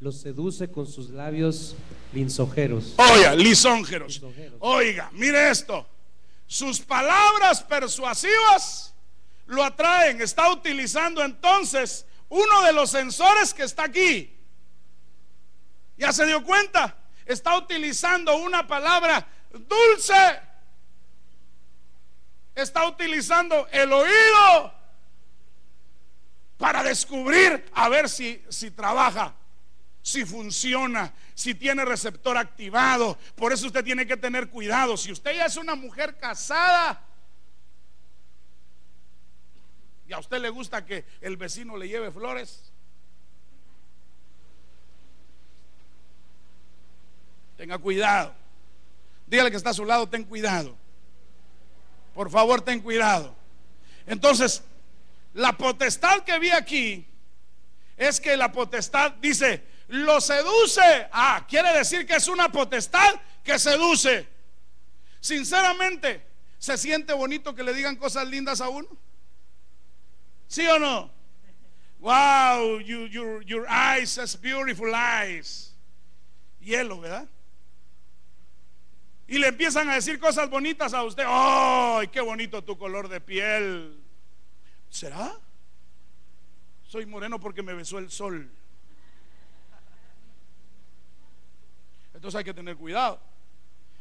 lo 0.00 0.10
seduce 0.10 0.70
con 0.72 0.86
sus 0.86 1.10
labios 1.10 1.76
linsojeros. 2.12 2.94
Oiga, 2.98 3.34
lisonjeros. 3.34 4.14
Lisonjeros. 4.14 4.58
Oiga, 4.60 5.08
mire 5.12 5.48
esto. 5.48 5.86
Sus 6.48 6.80
palabras 6.80 7.62
persuasivas 7.62 8.92
lo 9.46 9.62
atraen. 9.62 10.20
Está 10.20 10.50
utilizando 10.50 11.22
entonces 11.24 12.06
uno 12.28 12.62
de 12.62 12.72
los 12.72 12.90
sensores 12.90 13.54
que 13.54 13.62
está 13.62 13.84
aquí. 13.84 14.36
¿Ya 15.96 16.12
se 16.12 16.26
dio 16.26 16.42
cuenta? 16.42 16.96
Está 17.24 17.56
utilizando 17.56 18.36
una 18.36 18.66
palabra 18.66 19.26
dulce. 19.52 20.40
Está 22.54 22.88
utilizando 22.88 23.68
el 23.70 23.92
oído 23.92 24.75
para 26.58 26.82
descubrir 26.82 27.64
a 27.72 27.88
ver 27.88 28.08
si, 28.08 28.42
si 28.48 28.70
trabaja, 28.70 29.34
si 30.02 30.24
funciona, 30.24 31.12
si 31.34 31.54
tiene 31.54 31.84
receptor 31.84 32.36
activado. 32.36 33.18
Por 33.34 33.52
eso 33.52 33.66
usted 33.66 33.84
tiene 33.84 34.06
que 34.06 34.16
tener 34.16 34.48
cuidado. 34.48 34.96
Si 34.96 35.12
usted 35.12 35.34
ya 35.34 35.46
es 35.46 35.56
una 35.56 35.74
mujer 35.74 36.16
casada 36.18 37.02
y 40.08 40.12
a 40.12 40.18
usted 40.18 40.38
le 40.38 40.48
gusta 40.48 40.84
que 40.84 41.04
el 41.20 41.36
vecino 41.36 41.76
le 41.76 41.88
lleve 41.88 42.10
flores, 42.10 42.72
tenga 47.56 47.78
cuidado. 47.78 48.34
Dígale 49.26 49.50
que 49.50 49.56
está 49.56 49.70
a 49.70 49.74
su 49.74 49.84
lado, 49.84 50.08
ten 50.08 50.24
cuidado. 50.24 50.76
Por 52.14 52.30
favor, 52.30 52.62
ten 52.62 52.80
cuidado. 52.80 53.34
Entonces, 54.06 54.62
la 55.36 55.52
potestad 55.52 56.24
que 56.24 56.38
vi 56.38 56.50
aquí 56.50 57.06
es 57.96 58.20
que 58.20 58.36
la 58.36 58.50
potestad 58.50 59.12
dice, 59.12 59.62
lo 59.88 60.18
seduce. 60.20 61.08
Ah, 61.12 61.44
quiere 61.46 61.72
decir 61.76 62.06
que 62.06 62.16
es 62.16 62.26
una 62.28 62.50
potestad 62.50 63.14
que 63.44 63.58
seduce. 63.58 64.26
Sinceramente, 65.20 66.26
¿se 66.58 66.78
siente 66.78 67.12
bonito 67.12 67.54
que 67.54 67.62
le 67.62 67.74
digan 67.74 67.96
cosas 67.96 68.26
lindas 68.26 68.62
a 68.62 68.70
uno? 68.70 68.88
¿Sí 70.46 70.66
o 70.66 70.78
no? 70.78 71.10
Wow, 71.98 72.80
your, 72.80 73.42
your 73.44 73.66
eyes, 73.68 74.18
has 74.18 74.40
beautiful 74.40 74.94
eyes. 74.94 75.74
Hielo, 76.60 77.00
¿verdad? 77.00 77.28
Y 79.28 79.38
le 79.38 79.48
empiezan 79.48 79.90
a 79.90 79.96
decir 79.96 80.18
cosas 80.18 80.48
bonitas 80.48 80.94
a 80.94 81.02
usted. 81.02 81.24
¡Ay, 81.26 82.08
qué 82.08 82.22
bonito 82.22 82.64
tu 82.64 82.78
color 82.78 83.08
de 83.08 83.20
piel! 83.20 84.05
¿Será? 84.96 85.30
Soy 86.88 87.04
moreno 87.04 87.38
porque 87.38 87.62
me 87.62 87.74
besó 87.74 87.98
el 87.98 88.10
sol. 88.10 88.50
Entonces 92.14 92.38
hay 92.38 92.44
que 92.44 92.54
tener 92.54 92.78
cuidado. 92.78 93.20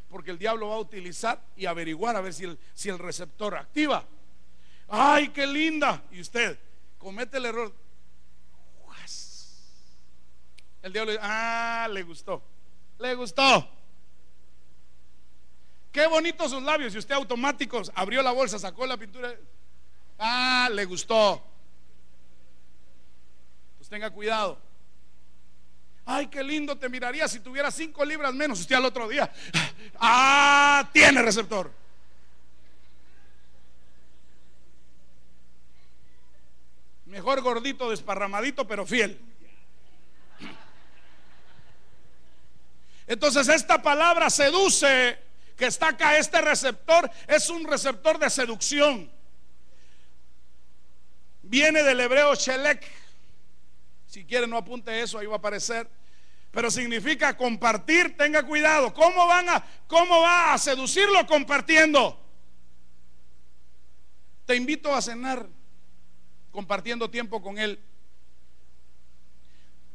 Porque 0.10 0.31
el 0.31 0.39
diablo 0.39 0.69
va 0.69 0.75
a 0.75 0.79
utilizar 0.79 1.43
y 1.58 1.65
averiguar 1.65 2.15
a 2.15 2.21
ver 2.21 2.34
si 2.34 2.45
el, 2.45 2.58
si 2.73 2.88
el 2.88 2.97
receptor 2.97 3.55
activa. 3.55 4.05
¡Ay, 4.88 5.27
qué 5.29 5.45
linda! 5.45 6.01
Y 6.12 6.21
usted 6.21 6.58
comete 6.97 7.39
el 7.39 7.45
error. 7.47 7.75
El 10.81 10.93
diablo 10.93 11.12
dice, 11.12 11.23
ah, 11.25 11.89
le 11.91 12.03
gustó. 12.03 12.41
Le 12.99 13.15
gustó. 13.15 13.69
Qué 15.91 16.08
bonitos 16.08 16.51
sus 16.51 16.63
labios. 16.63 16.95
Y 16.95 16.99
usted 16.99 17.15
automáticos 17.15 17.91
abrió 17.95 18.21
la 18.21 18.31
bolsa, 18.31 18.58
sacó 18.58 18.86
la 18.86 18.95
pintura. 18.95 19.36
Ah, 20.17 20.69
le 20.71 20.86
gustó. 20.86 21.43
Pues 23.78 23.89
tenga 23.89 24.10
cuidado. 24.10 24.60
Ay, 26.06 26.28
qué 26.28 26.43
lindo 26.43 26.78
te 26.78 26.88
miraría 26.88 27.28
si 27.28 27.39
tuviera 27.39 27.71
cinco 27.71 28.06
libras 28.06 28.34
menos. 28.34 28.60
Usted 28.60 28.75
al 28.75 28.86
otro 28.86 29.08
día. 29.08 29.32
Ah, 29.99 30.89
tiene 30.91 31.21
receptor. 31.21 31.71
Mejor 37.06 37.41
gordito, 37.41 37.89
desparramadito, 37.89 38.67
pero 38.67 38.86
fiel. 38.86 39.19
Entonces 43.08 43.47
esta 43.47 43.82
palabra 43.82 44.30
seduce 44.30 45.17
que 45.56 45.67
está 45.67 45.89
acá, 45.89 46.17
este 46.17 46.41
receptor, 46.41 47.10
es 47.28 47.49
un 47.49 47.65
receptor 47.65 48.19
de 48.19 48.30
seducción. 48.30 49.14
Viene 51.45 51.84
del 51.84 51.99
hebreo 51.99 52.36
shelek. 52.36 52.84
Si 54.05 54.25
quiere 54.25 54.47
no 54.47 54.58
apunte 54.58 55.01
eso, 55.01 55.19
ahí 55.19 55.25
va 55.25 55.36
a 55.36 55.38
aparecer. 55.38 55.89
Pero 56.51 56.71
significa 56.71 57.36
compartir, 57.36 58.15
tenga 58.17 58.43
cuidado. 58.43 58.93
¿Cómo 58.93 59.27
van 59.27 59.49
a 59.49 59.65
cómo 59.88 60.21
va 60.21 60.53
a 60.53 60.58
seducirlo 60.58 61.25
compartiendo? 61.27 62.21
Te 64.45 64.55
invito 64.55 64.93
a 64.93 65.01
cenar 65.01 65.47
compartiendo 66.51 67.10
tiempo 67.10 67.41
con 67.41 67.58
él. 67.58 67.79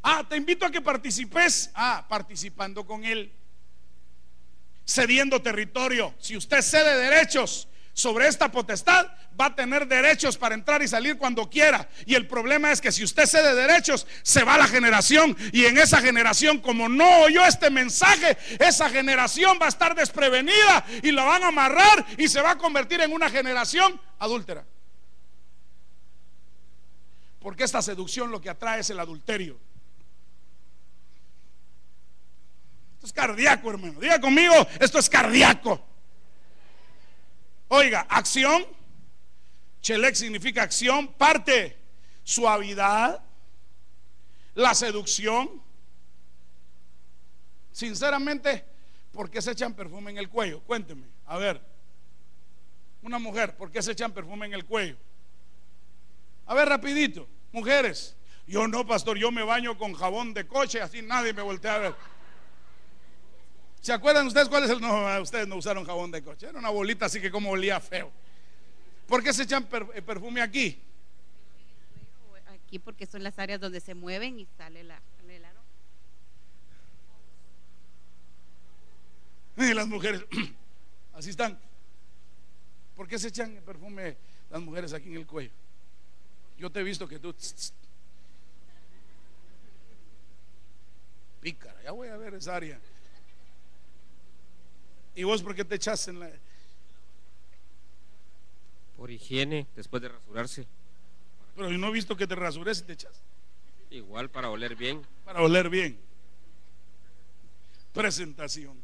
Ah, 0.03 0.25
te 0.29 0.37
invito 0.37 0.67
a 0.67 0.71
que 0.71 0.81
participes. 0.81 1.71
Ah, 1.75 2.07
participando 2.09 2.85
con 2.87 3.05
él 3.05 3.33
cediendo 4.91 5.41
territorio. 5.41 6.15
Si 6.19 6.37
usted 6.37 6.63
cede 6.63 6.97
derechos 6.99 7.69
sobre 8.01 8.27
esta 8.27 8.51
potestad, 8.51 9.07
va 9.41 9.47
a 9.47 9.55
tener 9.55 9.87
derechos 9.87 10.37
para 10.37 10.55
entrar 10.55 10.83
y 10.83 10.89
salir 10.89 11.17
cuando 11.17 11.49
quiera. 11.49 11.89
Y 12.07 12.15
el 12.15 12.27
problema 12.27 12.73
es 12.73 12.81
que 12.81 12.93
si 12.93 13.05
usted 13.05 13.27
cede 13.27 13.55
derechos, 13.55 14.07
se 14.23 14.43
va 14.43 14.59
la 14.59 14.67
generación. 14.67 15.37
Y 15.53 15.65
en 15.67 15.79
esa 15.79 16.01
generación, 16.01 16.59
como 16.59 16.89
no 16.89 17.23
oyó 17.23 17.45
este 17.45 17.71
mensaje, 17.71 18.37
esa 18.59 18.89
generación 18.91 19.59
va 19.61 19.67
a 19.67 19.69
estar 19.71 19.95
desprevenida 19.95 20.85
y 21.03 21.13
la 21.13 21.25
van 21.25 21.45
a 21.45 21.49
amarrar 21.49 22.07
y 22.19 22.29
se 22.29 22.41
va 22.41 22.53
a 22.53 22.59
convertir 22.59 23.01
en 23.01 23.13
una 23.13 23.31
generación 23.31 24.01
adúltera. 24.19 24.65
Porque 27.41 27.65
esta 27.65 27.81
seducción 27.81 28.31
lo 28.31 28.41
que 28.41 28.51
atrae 28.51 28.81
es 28.81 28.91
el 28.91 29.01
adulterio. 29.01 29.59
Esto 32.95 33.07
es 33.07 33.13
cardíaco, 33.15 33.71
hermano. 33.71 33.99
Diga 33.99 34.21
conmigo, 34.21 34.55
esto 34.79 34.99
es 34.99 35.09
cardíaco. 35.09 35.90
Oiga, 37.73 38.01
acción. 38.09 38.67
Chelek 39.81 40.15
significa 40.17 40.63
acción. 40.65 41.07
Parte, 41.15 41.79
suavidad, 42.25 43.23
la 44.55 44.75
seducción. 44.75 45.63
Sinceramente, 47.71 48.65
¿por 49.13 49.31
qué 49.31 49.41
se 49.41 49.53
echan 49.53 49.75
perfume 49.75 50.11
en 50.11 50.19
el 50.19 50.29
cuello? 50.29 50.61
Cuénteme. 50.63 51.07
A 51.27 51.39
ver, 51.39 51.63
una 53.03 53.21
mujer, 53.21 53.57
¿por 53.57 53.71
qué 53.71 53.81
se 53.81 53.93
echan 53.93 54.13
perfume 54.13 54.47
en 54.47 54.55
el 54.55 54.65
cuello? 54.65 54.97
A 56.47 56.55
ver, 56.55 56.69
rapidito, 56.69 57.29
mujeres. 57.53 58.17
Yo 58.49 58.67
no, 58.67 58.85
pastor, 58.85 59.17
yo 59.17 59.31
me 59.31 59.45
baño 59.45 59.79
con 59.79 59.95
jabón 59.95 60.35
de 60.35 60.49
coche, 60.49 60.81
así 60.81 61.03
nadie 61.03 61.33
me 61.33 61.43
voltea 61.43 61.77
a 61.77 61.79
ver. 61.79 61.95
¿Se 63.81 63.93
acuerdan 63.95 64.27
ustedes 64.27 64.49
cuál 64.49 64.65
es 64.65 64.71
el 64.71 64.81
no? 64.81 65.23
Ustedes 65.23 65.49
no 65.49 65.57
usaron 65.57 65.85
jabón 65.85 66.11
de 66.11 66.23
coche, 66.23 66.47
era 66.49 66.59
una 66.59 66.69
bolita 66.69 67.07
así 67.07 67.21
que 67.21 67.31
como 67.31 67.51
olía 67.51 67.81
feo. 67.81 68.13
¿Por 69.07 69.23
qué 69.23 69.33
se 69.33 69.45
echan 69.45 69.67
eh, 69.95 70.03
perfume 70.03 70.43
aquí? 70.43 70.79
Aquí 72.47 72.79
porque 72.79 73.07
son 73.07 73.23
las 73.23 73.39
áreas 73.39 73.59
donde 73.61 73.81
se 73.81 73.95
mueven 73.95 74.39
y 74.39 74.47
sale 74.57 74.85
la, 74.85 75.01
el 75.29 75.45
aroma. 75.45 75.61
Y 79.71 79.75
las 79.75 79.89
mujeres, 79.89 80.25
así 81.15 81.31
están. 81.31 81.59
¿Por 82.95 83.09
qué 83.09 83.19
se 83.19 83.29
echan 83.29 83.61
perfume 83.65 84.17
las 84.51 84.61
mujeres 84.61 84.93
aquí 84.93 85.09
en 85.09 85.17
el 85.17 85.27
cuello? 85.27 85.51
Yo 86.59 86.71
te 86.71 86.81
he 86.81 86.83
visto 86.83 87.09
que 87.09 87.19
tú... 87.19 87.35
Pícara, 91.41 91.83
ya 91.83 91.93
voy 91.93 92.09
a 92.09 92.17
ver 92.19 92.35
esa 92.35 92.57
área. 92.57 92.79
¿Y 95.15 95.25
vos 95.25 95.43
por 95.43 95.55
qué 95.55 95.65
te 95.65 95.75
echaste 95.75 96.11
en 96.11 96.21
la.? 96.21 96.31
Por 98.97 99.11
higiene, 99.11 99.67
después 99.75 100.03
de 100.03 100.09
rasurarse. 100.09 100.67
Pero 101.57 101.71
yo 101.71 101.79
no 101.79 101.89
he 101.89 101.93
visto 101.93 102.17
que 102.17 102.27
te 102.27 102.35
rasures 102.35 102.81
y 102.81 102.83
te 102.83 102.93
echas. 102.93 103.21
Igual 103.91 104.31
para 104.31 104.51
oler 104.51 104.77
bien. 104.77 105.05
Para 105.25 105.43
oler 105.43 105.69
bien. 105.69 105.99
Presentación. 107.93 108.81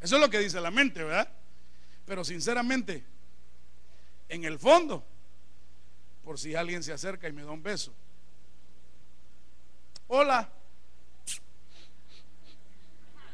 Eso 0.00 0.16
es 0.16 0.20
lo 0.20 0.28
que 0.28 0.38
dice 0.38 0.60
la 0.60 0.70
mente, 0.70 1.02
¿verdad? 1.02 1.28
Pero 2.04 2.22
sinceramente, 2.24 3.02
en 4.28 4.44
el 4.44 4.58
fondo, 4.58 5.04
por 6.22 6.38
si 6.38 6.54
alguien 6.54 6.82
se 6.82 6.92
acerca 6.92 7.28
y 7.28 7.32
me 7.32 7.42
da 7.42 7.50
un 7.50 7.62
beso. 7.62 7.92
Hola. 10.08 10.48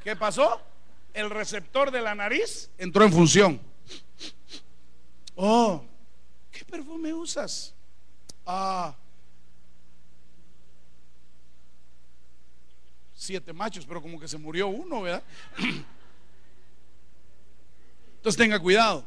¿Qué 0.04 0.16
pasó? 0.16 0.71
El 1.14 1.30
receptor 1.30 1.90
de 1.90 2.00
la 2.00 2.14
nariz 2.14 2.70
entró 2.78 3.04
en 3.04 3.12
función. 3.12 3.60
Oh, 5.34 5.84
¿qué 6.50 6.64
perfume 6.64 7.12
usas? 7.12 7.74
Ah, 8.46 8.96
siete 13.14 13.52
machos, 13.52 13.86
pero 13.86 14.02
como 14.02 14.18
que 14.18 14.26
se 14.26 14.38
murió 14.38 14.66
uno, 14.68 15.02
¿verdad? 15.02 15.22
Entonces 18.16 18.36
tenga 18.36 18.58
cuidado, 18.58 19.06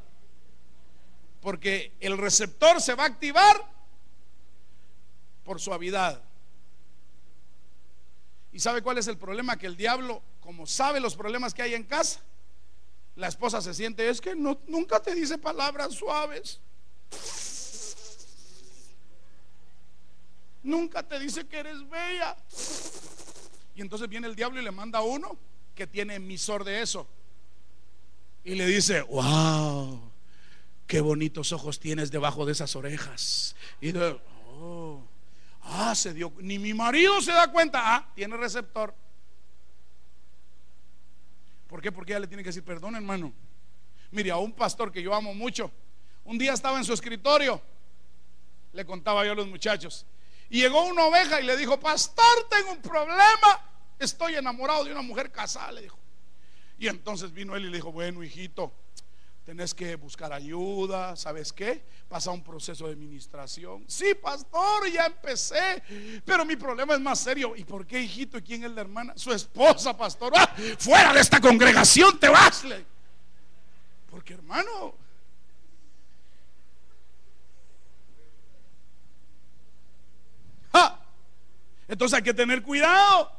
porque 1.42 1.94
el 2.00 2.18
receptor 2.18 2.82
se 2.82 2.96
va 2.96 3.04
a 3.04 3.08
activar 3.08 3.58
por 5.44 5.60
suavidad. 5.60 6.22
¿Y 8.52 8.60
sabe 8.60 8.82
cuál 8.82 8.98
es 8.98 9.08
el 9.08 9.18
problema? 9.18 9.58
Que 9.58 9.68
el 9.68 9.76
diablo 9.76 10.22
como 10.46 10.68
sabe 10.68 11.00
los 11.00 11.16
problemas 11.16 11.54
que 11.54 11.64
hay 11.64 11.74
en 11.74 11.84
casa, 11.84 12.22
La 13.16 13.28
esposa 13.30 13.62
se 13.62 13.74
siente, 13.74 14.10
es 14.10 14.20
que 14.20 14.36
no, 14.36 14.60
nunca 14.68 15.02
te 15.02 15.16
dice 15.16 15.38
palabras 15.38 15.94
suaves. 15.94 16.60
Nunca 20.62 21.02
te 21.02 21.18
dice 21.18 21.48
que 21.48 21.60
eres 21.60 21.90
bella. 21.90 22.36
Y 23.74 23.82
entonces 23.82 24.10
viene 24.10 24.28
el 24.28 24.36
diablo 24.36 24.60
y 24.60 24.64
le 24.66 24.72
manda 24.72 25.00
a 25.00 25.02
uno 25.02 25.38
que 25.74 25.88
tiene 25.88 26.16
emisor 26.16 26.66
de 26.66 26.82
eso. 26.82 27.08
Y 28.44 28.56
le 28.56 28.66
dice, 28.68 29.02
wow, 29.02 30.12
qué 30.88 31.00
bonitos 31.00 31.54
ojos 31.54 31.80
tienes 31.80 32.12
debajo 32.12 32.46
de 32.46 32.52
esas 32.52 32.76
orejas. 32.76 33.56
Y 33.80 33.94
de, 33.94 34.20
oh, 34.60 35.02
ah, 35.62 35.96
se 35.96 36.14
dio, 36.14 36.34
ni 36.40 36.60
mi 36.60 36.74
marido 36.74 37.22
se 37.22 37.32
da 37.32 37.50
cuenta, 37.50 37.96
ah, 37.96 38.12
tiene 38.14 38.36
receptor. 38.36 38.94
¿Por 41.68 41.82
qué? 41.82 41.92
Porque 41.92 42.14
ella 42.14 42.22
le 42.22 42.28
tiene 42.28 42.44
que 42.44 42.50
decir, 42.50 42.64
perdón 42.64 42.96
hermano. 42.96 43.34
Mire, 44.12 44.32
a 44.32 44.38
un 44.38 44.54
pastor 44.54 44.92
que 44.92 45.02
yo 45.02 45.14
amo 45.14 45.34
mucho, 45.34 45.72
un 46.24 46.38
día 46.38 46.54
estaba 46.54 46.78
en 46.78 46.86
su 46.86 46.94
escritorio, 46.94 47.62
le 48.72 48.86
contaba 48.86 49.26
yo 49.26 49.32
a 49.32 49.36
los 49.36 49.48
muchachos, 49.48 50.06
y 50.50 50.62
llegó 50.62 50.86
una 50.86 51.06
oveja 51.06 51.42
y 51.42 51.44
le 51.44 51.58
dijo, 51.58 51.80
pastor, 51.80 52.48
tengo 52.50 52.72
un 52.72 52.82
problema, 52.82 53.62
estoy 54.00 54.36
enamorado 54.36 54.84
de 54.84 54.92
una 54.92 55.02
mujer 55.02 55.32
casada, 55.32 55.72
le 55.72 55.82
dijo. 55.84 55.98
Y 56.78 56.88
entonces 56.88 57.32
vino 57.32 57.56
él 57.56 57.66
y 57.66 57.70
le 57.70 57.78
dijo, 57.78 57.92
bueno, 57.92 58.24
hijito, 58.24 58.72
tenés 59.46 59.76
que 59.76 59.96
buscar 59.96 60.34
ayuda, 60.34 61.16
¿sabes 61.16 61.54
qué? 61.54 61.86
Pasa 62.10 62.32
un 62.32 62.44
proceso 62.44 62.88
de 62.88 62.94
administración. 62.94 63.86
Sí, 63.88 64.16
pastor, 64.16 64.90
ya 64.92 65.06
empecé, 65.06 65.84
pero 66.26 66.44
mi 66.44 66.56
problema 66.56 66.96
es 66.96 67.00
más 67.00 67.20
serio. 67.20 67.56
¿Y 67.56 67.64
por 67.64 67.86
qué, 67.86 68.02
hijito? 68.02 68.40
¿Y 68.40 68.42
quién 68.42 68.64
es 68.64 68.72
la 68.72 68.82
hermana? 68.82 69.14
Su 69.16 69.32
esposa, 69.32 69.96
pastor. 69.96 70.34
¡Ah! 70.36 70.52
Fuera 70.80 71.14
de 71.14 71.22
esta 71.22 71.40
congregación 71.40 72.20
te 72.20 72.28
vas. 72.28 72.64
Porque, 74.10 74.34
hermano, 74.34 74.96
entonces 81.88 82.18
hay 82.18 82.24
que 82.24 82.34
tener 82.34 82.64
cuidado. 82.64 83.32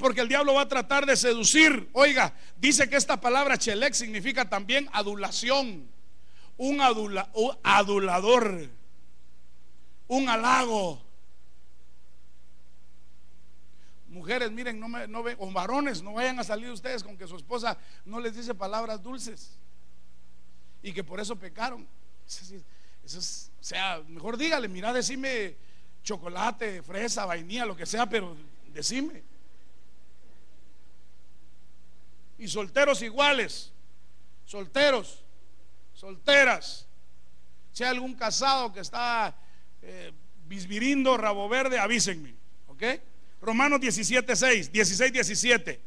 Porque 0.00 0.22
el 0.22 0.28
diablo 0.28 0.54
va 0.54 0.62
a 0.62 0.68
tratar 0.68 1.04
de 1.04 1.14
seducir. 1.14 1.90
Oiga, 1.92 2.32
dice 2.56 2.88
que 2.88 2.96
esta 2.96 3.20
palabra 3.20 3.58
chelek 3.58 3.92
significa 3.92 4.48
también 4.48 4.88
adulación. 4.92 5.86
Un, 6.56 6.80
adulador. 6.80 8.70
Un 10.08 10.28
halago. 10.28 11.02
Mujeres, 14.08 14.50
miren, 14.50 14.80
no 14.80 14.88
me, 14.88 15.06
o 15.38 15.52
varones, 15.52 16.02
no 16.02 16.14
vayan 16.14 16.40
a 16.40 16.44
salir 16.44 16.70
ustedes 16.70 17.04
con 17.04 17.16
que 17.16 17.28
su 17.28 17.36
esposa 17.36 17.78
no 18.04 18.18
les 18.18 18.34
dice 18.34 18.54
palabras 18.54 19.02
dulces 19.02 19.56
y 20.82 20.92
que 20.92 21.04
por 21.04 21.20
eso 21.20 21.36
pecaron. 21.36 21.86
Eso 22.26 22.54
es, 23.04 23.52
o 23.60 23.62
sea, 23.62 24.02
mejor 24.08 24.36
dígale, 24.36 24.66
mira, 24.66 24.92
decime 24.92 25.56
chocolate, 26.02 26.82
fresa, 26.82 27.26
vainilla, 27.26 27.66
lo 27.66 27.76
que 27.76 27.86
sea, 27.86 28.08
pero 28.08 28.36
decime. 28.72 29.29
Y 32.40 32.48
solteros 32.48 33.02
iguales, 33.02 33.70
solteros, 34.46 35.22
solteras. 35.92 36.86
Si 37.70 37.84
hay 37.84 37.90
algún 37.90 38.14
casado 38.14 38.72
que 38.72 38.80
está 38.80 39.36
eh, 39.82 40.10
bisbirindo, 40.46 41.18
rabo 41.18 41.48
verde, 41.50 41.78
avísenme, 41.78 42.34
¿ok? 42.66 42.82
Romanos 43.42 43.80
17, 43.80 44.34
6, 44.34 44.72
16, 44.72 45.12
17. 45.12 45.80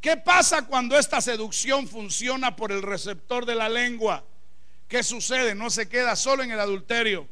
¿Qué 0.00 0.16
pasa 0.16 0.66
cuando 0.66 0.98
esta 0.98 1.20
seducción 1.20 1.86
funciona 1.86 2.56
por 2.56 2.72
el 2.72 2.82
receptor 2.82 3.46
de 3.46 3.54
la 3.54 3.68
lengua? 3.68 4.24
¿Qué 4.88 5.04
sucede? 5.04 5.54
No 5.54 5.70
se 5.70 5.88
queda 5.88 6.16
solo 6.16 6.42
en 6.42 6.50
el 6.50 6.58
adulterio. 6.58 7.28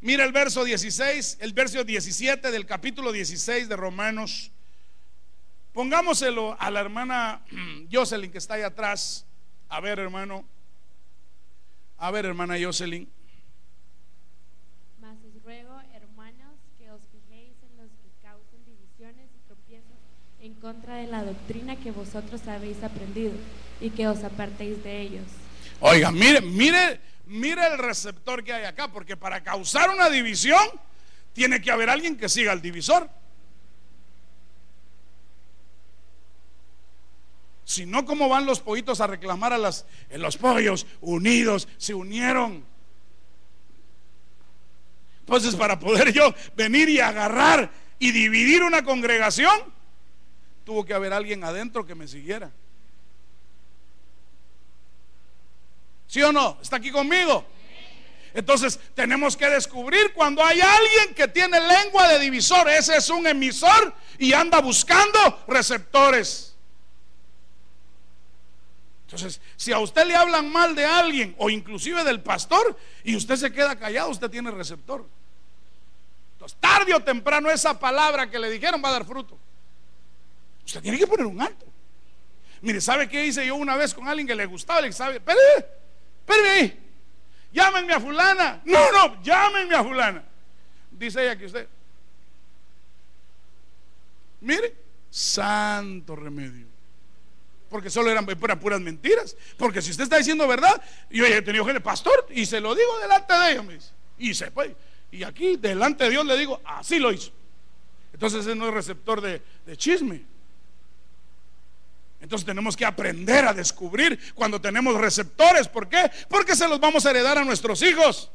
Mira 0.00 0.24
el 0.24 0.32
verso 0.32 0.64
16, 0.64 1.38
el 1.40 1.52
verso 1.52 1.84
17 1.84 2.50
del 2.50 2.66
capítulo 2.66 3.12
16 3.12 3.68
de 3.68 3.76
Romanos 3.76 4.50
Pongámoselo 5.74 6.56
a 6.60 6.70
la 6.70 6.80
hermana 6.80 7.42
Jocelyn 7.92 8.30
que 8.30 8.38
está 8.38 8.54
ahí 8.54 8.62
atrás. 8.62 9.26
A 9.68 9.80
ver, 9.80 9.98
hermano. 9.98 10.44
A 11.98 12.12
ver, 12.12 12.26
hermana 12.26 12.54
Jocelyn. 12.62 13.10
Mas 15.00 15.18
os 15.26 15.42
ruego, 15.42 15.74
hermanos, 15.92 16.54
que 16.78 16.88
os 16.92 17.00
fijéis 17.10 17.56
en 17.68 17.76
los 17.76 17.90
que 17.90 18.08
causan 18.22 18.64
divisiones 18.64 19.28
y 19.34 19.46
tropiezos 19.48 19.98
en 20.40 20.54
contra 20.54 20.94
de 20.96 21.08
la 21.08 21.24
doctrina 21.24 21.74
que 21.74 21.90
vosotros 21.90 22.46
habéis 22.46 22.80
aprendido 22.84 23.32
y 23.80 23.90
que 23.90 24.06
os 24.06 24.22
apartéis 24.22 24.82
de 24.84 25.00
ellos. 25.00 25.26
Oiga, 25.80 26.12
mire, 26.12 26.40
mire, 26.40 27.00
mire 27.26 27.66
el 27.66 27.78
receptor 27.78 28.44
que 28.44 28.52
hay 28.52 28.64
acá, 28.64 28.92
porque 28.92 29.16
para 29.16 29.42
causar 29.42 29.90
una 29.90 30.08
división 30.08 30.62
tiene 31.32 31.60
que 31.60 31.72
haber 31.72 31.90
alguien 31.90 32.16
que 32.16 32.28
siga 32.28 32.52
el 32.52 32.62
divisor. 32.62 33.10
Si 37.74 37.86
no, 37.86 38.04
¿cómo 38.04 38.28
van 38.28 38.46
los 38.46 38.60
pollitos 38.60 39.00
a 39.00 39.08
reclamar 39.08 39.52
a 39.52 39.58
las, 39.58 39.84
en 40.08 40.22
los 40.22 40.36
pollos 40.36 40.86
unidos? 41.00 41.66
Se 41.76 41.92
unieron. 41.92 42.64
Entonces, 45.18 45.56
para 45.56 45.76
poder 45.80 46.12
yo 46.12 46.32
venir 46.54 46.88
y 46.88 47.00
agarrar 47.00 47.72
y 47.98 48.12
dividir 48.12 48.62
una 48.62 48.84
congregación, 48.84 49.50
tuvo 50.62 50.84
que 50.84 50.94
haber 50.94 51.12
alguien 51.12 51.42
adentro 51.42 51.84
que 51.84 51.96
me 51.96 52.06
siguiera. 52.06 52.52
¿Sí 56.06 56.22
o 56.22 56.30
no? 56.30 56.58
¿Está 56.62 56.76
aquí 56.76 56.92
conmigo? 56.92 57.44
Entonces 58.34 58.78
tenemos 58.94 59.36
que 59.36 59.50
descubrir 59.50 60.12
cuando 60.12 60.44
hay 60.44 60.60
alguien 60.60 61.12
que 61.16 61.26
tiene 61.26 61.58
lengua 61.58 62.06
de 62.06 62.20
divisor. 62.20 62.68
Ese 62.68 62.98
es 62.98 63.10
un 63.10 63.26
emisor 63.26 63.92
y 64.16 64.32
anda 64.32 64.60
buscando 64.60 65.42
receptores. 65.48 66.53
Entonces, 69.14 69.40
si 69.56 69.72
a 69.72 69.78
usted 69.78 70.06
le 70.06 70.16
hablan 70.16 70.50
mal 70.50 70.74
de 70.74 70.84
alguien 70.84 71.36
o 71.38 71.48
inclusive 71.48 72.02
del 72.02 72.20
pastor 72.20 72.76
y 73.04 73.14
usted 73.14 73.36
se 73.36 73.52
queda 73.52 73.78
callado, 73.78 74.10
usted 74.10 74.28
tiene 74.28 74.50
receptor. 74.50 75.06
Entonces, 76.32 76.58
tarde 76.60 76.92
o 76.92 77.00
temprano 77.00 77.48
esa 77.48 77.78
palabra 77.78 78.28
que 78.28 78.40
le 78.40 78.50
dijeron 78.50 78.82
va 78.84 78.88
a 78.88 78.92
dar 78.92 79.04
fruto. 79.04 79.38
Usted 80.66 80.82
tiene 80.82 80.98
que 80.98 81.06
poner 81.06 81.26
un 81.26 81.40
alto. 81.40 81.64
Mire, 82.60 82.80
¿sabe 82.80 83.08
qué 83.08 83.24
hice 83.24 83.46
yo 83.46 83.54
una 83.54 83.76
vez 83.76 83.94
con 83.94 84.08
alguien 84.08 84.26
que 84.26 84.34
le 84.34 84.46
gustaba? 84.46 84.80
Le 84.80 84.92
¿sabe? 84.92 85.16
Espérame 85.16 86.48
ahí. 86.50 86.80
Llámenme 87.52 87.92
a 87.92 88.00
fulana. 88.00 88.62
No, 88.64 88.90
no, 88.90 89.22
llámenme 89.22 89.76
a 89.76 89.84
fulana. 89.84 90.24
Dice 90.90 91.22
ella 91.22 91.36
que 91.36 91.46
usted. 91.46 91.68
Mire, 94.40 94.74
santo 95.08 96.16
remedio 96.16 96.73
porque 97.68 97.90
solo 97.90 98.10
eran, 98.10 98.26
puras 98.26 98.80
mentiras. 98.80 99.36
Porque 99.56 99.82
si 99.82 99.90
usted 99.90 100.04
está 100.04 100.18
diciendo 100.18 100.46
verdad, 100.46 100.80
yo 101.10 101.24
he 101.26 101.42
tenido 101.42 101.64
gente, 101.64 101.80
pastor, 101.80 102.26
y 102.30 102.46
se 102.46 102.60
lo 102.60 102.74
digo 102.74 102.98
delante 103.00 103.34
de 103.34 103.52
ellos. 103.52 103.92
Y 104.18 104.34
se. 104.34 104.52
Y 105.10 105.22
aquí, 105.22 105.56
delante 105.56 106.04
de 106.04 106.10
Dios, 106.10 106.26
le 106.26 106.36
digo, 106.36 106.60
así 106.64 106.98
lo 106.98 107.12
hizo. 107.12 107.32
Entonces, 108.12 108.40
ese 108.46 108.54
no 108.54 108.68
es 108.68 108.74
receptor 108.74 109.20
de, 109.20 109.42
de 109.66 109.76
chisme. 109.76 110.24
Entonces 112.20 112.46
tenemos 112.46 112.74
que 112.74 112.86
aprender 112.86 113.44
a 113.44 113.52
descubrir 113.52 114.18
cuando 114.34 114.58
tenemos 114.58 114.98
receptores. 114.98 115.68
¿Por 115.68 115.90
qué? 115.90 116.10
Porque 116.28 116.56
se 116.56 116.66
los 116.66 116.80
vamos 116.80 117.04
a 117.04 117.10
heredar 117.10 117.36
a 117.36 117.44
nuestros 117.44 117.82
hijos. 117.82 118.30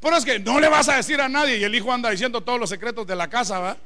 Pero 0.00 0.16
es 0.16 0.24
que 0.24 0.38
no 0.38 0.60
le 0.60 0.68
vas 0.68 0.88
a 0.88 0.96
decir 0.96 1.20
a 1.20 1.28
nadie 1.28 1.58
y 1.58 1.64
el 1.64 1.74
hijo 1.74 1.92
anda 1.92 2.08
diciendo 2.10 2.42
todos 2.42 2.60
los 2.60 2.70
secretos 2.70 3.06
de 3.08 3.16
la 3.16 3.28
casa, 3.28 3.58
¿va? 3.58 3.76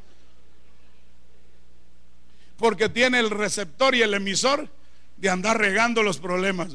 Porque 2.57 2.89
tiene 2.89 3.19
el 3.19 3.31
receptor 3.31 3.95
y 3.95 4.03
el 4.03 4.15
emisor 4.15 4.69
de 5.17 5.31
andar 5.31 5.59
regando 5.59 6.03
los 6.03 6.19
problemas. 6.19 6.73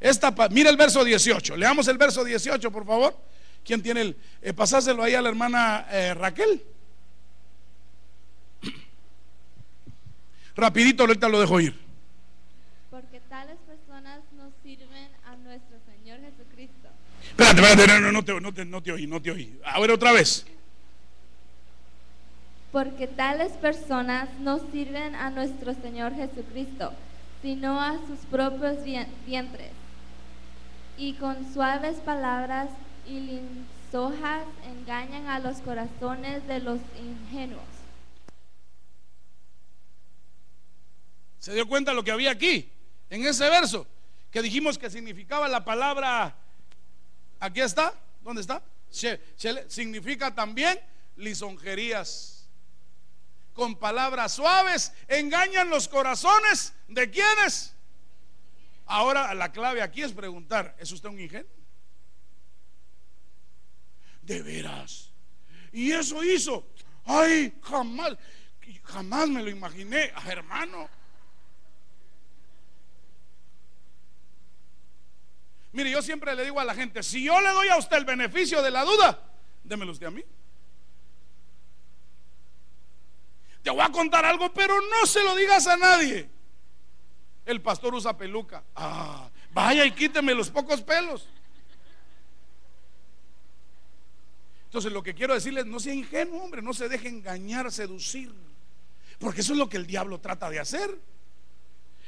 Esta, 0.00 0.34
mira 0.50 0.68
el 0.68 0.76
verso 0.76 1.04
18, 1.04 1.56
leamos 1.56 1.88
el 1.88 1.96
verso 1.96 2.24
18, 2.24 2.70
por 2.70 2.84
favor. 2.84 3.16
¿Quién 3.64 3.82
tiene 3.82 4.00
el? 4.00 4.16
Eh, 4.42 4.52
pasáselo 4.52 5.02
ahí 5.02 5.14
a 5.14 5.22
la 5.22 5.28
hermana 5.28 5.86
eh, 5.90 6.14
Raquel. 6.14 6.62
Rapidito, 10.56 11.04
ahorita 11.04 11.28
lo 11.28 11.40
dejo 11.40 11.60
ir. 11.60 11.80
Porque 12.90 13.20
tales 13.28 13.56
personas 13.66 14.20
no 14.36 14.50
sirven 14.62 15.08
a 15.24 15.36
nuestro 15.36 15.78
Señor 15.86 16.20
Jesucristo. 16.20 16.88
Espérate, 17.22 17.60
espérate, 17.62 18.00
no, 18.00 18.12
no, 18.12 18.24
te, 18.24 18.40
no, 18.40 18.52
te, 18.52 18.64
no 18.64 18.82
te 18.82 18.92
oí, 18.92 19.06
no 19.06 19.22
te 19.22 19.30
oí. 19.30 19.58
A 19.64 19.80
ver 19.80 19.92
otra 19.92 20.10
vez 20.12 20.44
porque 22.72 23.06
tales 23.06 23.52
personas 23.52 24.30
no 24.40 24.58
sirven 24.70 25.14
a 25.14 25.28
nuestro 25.30 25.74
Señor 25.74 26.14
Jesucristo, 26.14 26.92
sino 27.42 27.78
a 27.78 27.98
sus 28.06 28.18
propios 28.30 28.78
vientres. 29.26 29.70
Y 30.96 31.14
con 31.14 31.52
suaves 31.52 31.98
palabras 31.98 32.70
y 33.06 33.20
linsojas 33.20 34.44
engañan 34.64 35.26
a 35.26 35.38
los 35.38 35.58
corazones 35.58 36.46
de 36.46 36.60
los 36.60 36.80
ingenuos. 36.98 37.62
¿Se 41.40 41.52
dio 41.52 41.68
cuenta 41.68 41.92
lo 41.92 42.04
que 42.04 42.12
había 42.12 42.30
aquí? 42.30 42.70
En 43.10 43.26
ese 43.26 43.50
verso, 43.50 43.86
que 44.30 44.40
dijimos 44.40 44.78
que 44.78 44.88
significaba 44.88 45.46
la 45.46 45.62
palabra, 45.64 46.34
aquí 47.38 47.60
está, 47.60 47.92
¿dónde 48.22 48.40
está? 48.40 48.62
Significa 49.68 50.34
también 50.34 50.78
lisonjerías. 51.16 52.31
Con 53.54 53.76
palabras 53.76 54.32
suaves 54.32 54.92
engañan 55.08 55.68
los 55.68 55.88
corazones 55.88 56.72
de 56.88 57.10
quienes. 57.10 57.74
Ahora 58.86 59.32
la 59.34 59.52
clave 59.52 59.82
aquí 59.82 60.02
es 60.02 60.12
preguntar, 60.12 60.74
¿es 60.78 60.90
usted 60.92 61.08
un 61.08 61.20
ingenuo? 61.20 61.50
De 64.22 64.42
veras. 64.42 65.10
Y 65.72 65.92
eso 65.92 66.22
hizo. 66.22 66.66
Ay, 67.04 67.52
jamás, 67.62 68.16
jamás 68.84 69.28
me 69.28 69.42
lo 69.42 69.50
imaginé, 69.50 70.12
Ah, 70.14 70.30
hermano. 70.30 70.88
Mire, 75.72 75.90
yo 75.90 76.02
siempre 76.02 76.34
le 76.36 76.44
digo 76.44 76.60
a 76.60 76.64
la 76.64 76.74
gente, 76.74 77.02
si 77.02 77.24
yo 77.24 77.40
le 77.40 77.48
doy 77.48 77.68
a 77.68 77.78
usted 77.78 77.96
el 77.96 78.04
beneficio 78.04 78.60
de 78.62 78.70
la 78.70 78.84
duda, 78.84 79.22
démelo 79.64 79.92
usted 79.92 80.06
a 80.06 80.10
mí. 80.10 80.22
Te 83.62 83.70
voy 83.70 83.80
a 83.80 83.90
contar 83.90 84.24
algo, 84.24 84.52
pero 84.52 84.74
no 84.80 85.06
se 85.06 85.22
lo 85.22 85.36
digas 85.36 85.66
a 85.66 85.76
nadie. 85.76 86.28
El 87.44 87.60
pastor 87.60 87.94
usa 87.94 88.16
peluca. 88.16 88.62
Ah, 88.74 89.30
vaya 89.52 89.84
y 89.84 89.92
quíteme 89.92 90.34
los 90.34 90.50
pocos 90.50 90.82
pelos. 90.82 91.28
Entonces 94.64 94.90
lo 94.90 95.02
que 95.02 95.14
quiero 95.14 95.34
decirles, 95.34 95.66
no 95.66 95.78
sea 95.78 95.92
ingenuo, 95.92 96.42
hombre, 96.42 96.62
no 96.62 96.72
se 96.72 96.88
deje 96.88 97.08
engañar, 97.08 97.70
seducir. 97.70 98.32
Porque 99.18 99.42
eso 99.42 99.52
es 99.52 99.58
lo 99.58 99.68
que 99.68 99.76
el 99.76 99.86
diablo 99.86 100.18
trata 100.18 100.48
de 100.50 100.58
hacer. 100.58 100.98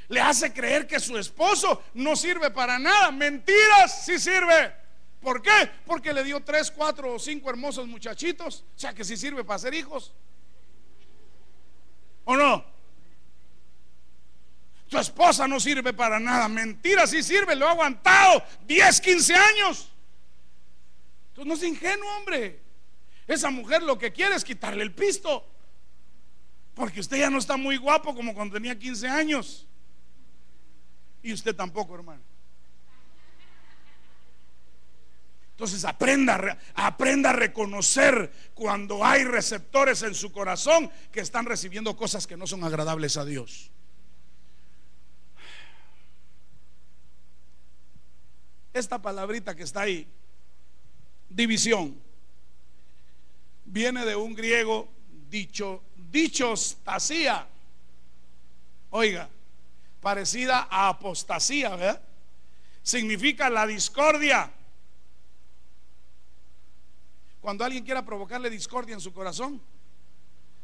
Le 0.07 0.19
hace 0.19 0.51
creer 0.51 0.87
que 0.87 0.99
su 0.99 1.17
esposo 1.17 1.83
no 1.93 2.15
sirve 2.15 2.51
para 2.51 2.77
nada. 2.77 3.11
Mentiras, 3.11 4.05
sí 4.05 4.19
sirve. 4.19 4.73
¿Por 5.21 5.41
qué? 5.41 5.69
Porque 5.85 6.13
le 6.13 6.23
dio 6.23 6.43
tres, 6.43 6.69
cuatro 6.71 7.13
o 7.13 7.19
cinco 7.19 7.49
hermosos 7.49 7.87
muchachitos. 7.87 8.65
O 8.75 8.79
sea 8.79 8.93
que 8.93 9.03
sí 9.03 9.15
sirve 9.15 9.43
para 9.43 9.59
ser 9.59 9.73
hijos. 9.73 10.13
¿O 12.25 12.35
no? 12.35 12.65
Tu 14.89 14.97
esposa 14.97 15.47
no 15.47 15.59
sirve 15.59 15.93
para 15.93 16.19
nada. 16.19 16.47
Mentira, 16.47 17.07
sí 17.07 17.23
sirve. 17.23 17.55
Lo 17.55 17.67
ha 17.67 17.71
aguantado 17.71 18.43
10, 18.67 19.01
15 19.01 19.35
años. 19.35 19.91
Entonces 21.29 21.47
no 21.47 21.53
es 21.53 21.63
ingenuo, 21.63 22.17
hombre. 22.17 22.59
Esa 23.27 23.49
mujer 23.49 23.81
lo 23.81 23.97
que 23.97 24.11
quiere 24.11 24.35
es 24.35 24.43
quitarle 24.43 24.83
el 24.83 24.93
pisto. 24.93 25.45
Porque 26.73 26.99
usted 26.99 27.17
ya 27.17 27.29
no 27.29 27.37
está 27.37 27.57
muy 27.57 27.77
guapo 27.77 28.13
como 28.13 28.33
cuando 28.33 28.55
tenía 28.55 28.77
15 28.77 29.07
años. 29.07 29.65
Y 31.23 31.33
usted 31.33 31.55
tampoco, 31.55 31.95
hermano. 31.95 32.21
Entonces 35.55 35.85
aprenda, 35.85 36.59
aprenda 36.73 37.29
a 37.29 37.33
reconocer 37.33 38.29
cuando 38.53 39.05
hay 39.05 39.23
receptores 39.23 40.01
en 40.01 40.13
su 40.13 40.33
corazón 40.33 40.91
que 41.13 41.21
están 41.21 41.45
recibiendo 41.45 41.95
cosas 41.95 42.27
que 42.27 42.35
no 42.35 42.45
son 42.45 42.65
agradables 42.65 43.15
a 43.15 43.23
Dios. 43.23 43.71
Esta 48.73 49.01
palabrita 49.01 49.55
que 49.55 49.63
está 49.63 49.83
ahí, 49.83 50.05
división, 51.29 51.97
viene 53.63 54.03
de 54.03 54.17
un 54.17 54.35
griego 54.35 54.89
dicho, 55.29 55.81
dichostasía. 55.95 57.47
Oiga, 58.89 59.29
parecida 60.01 60.67
a 60.69 60.89
apostasía, 60.89 61.77
¿verdad? 61.77 62.01
Significa 62.83 63.49
la 63.49 63.65
discordia. 63.65 64.51
Cuando 67.45 67.63
alguien 67.63 67.85
quiera 67.85 68.03
provocarle 68.03 68.49
discordia 68.49 68.95
en 68.95 68.99
su 68.99 69.13
corazón, 69.13 69.61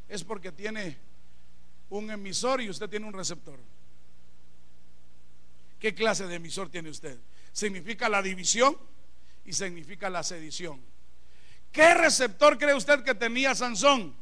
es 0.10 0.24
porque 0.24 0.52
tiene 0.52 0.98
un 1.92 2.10
emisor 2.10 2.60
y 2.60 2.72
usted 2.72 2.90
tiene 2.90 3.06
un 3.06 3.14
receptor. 3.14 3.60
¿Qué 5.78 5.94
clase 5.94 6.26
de 6.26 6.34
emisor 6.34 6.70
tiene 6.70 6.90
usted? 6.90 7.20
Significa 7.52 8.10
la 8.10 8.24
división 8.24 8.76
y 9.46 9.54
significa 9.54 10.10
la 10.10 10.24
sedición. 10.24 10.82
¿Qué 11.72 11.94
receptor 11.94 12.58
cree 12.58 12.74
usted 12.74 13.04
que 13.04 13.14
tenía 13.14 13.54
Sansón? 13.54 14.16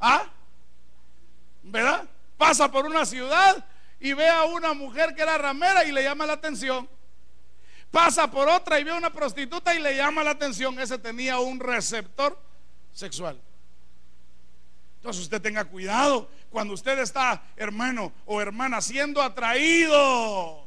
¿Ah? 0.00 0.28
¿Verdad? 1.62 2.10
Pasa 2.36 2.68
por 2.68 2.84
una 2.84 3.06
ciudad 3.06 3.64
y 4.00 4.12
ve 4.12 4.28
a 4.28 4.46
una 4.46 4.74
mujer 4.74 5.14
que 5.14 5.22
era 5.22 5.38
ramera 5.38 5.84
y 5.84 5.92
le 5.92 6.02
llama 6.02 6.26
la 6.26 6.32
atención. 6.32 6.97
Pasa 7.90 8.30
por 8.30 8.48
otra 8.48 8.78
y 8.78 8.84
ve 8.84 8.90
a 8.90 8.96
una 8.96 9.12
prostituta 9.12 9.74
y 9.74 9.80
le 9.80 9.96
llama 9.96 10.22
la 10.22 10.30
atención. 10.30 10.78
Ese 10.78 10.98
tenía 10.98 11.38
un 11.38 11.58
receptor 11.58 12.38
sexual. 12.92 13.40
Entonces 14.96 15.22
usted 15.22 15.40
tenga 15.40 15.64
cuidado 15.64 16.28
cuando 16.50 16.74
usted 16.74 16.98
está, 16.98 17.42
hermano 17.56 18.12
o 18.26 18.40
hermana, 18.40 18.80
siendo 18.80 19.22
atraído 19.22 20.66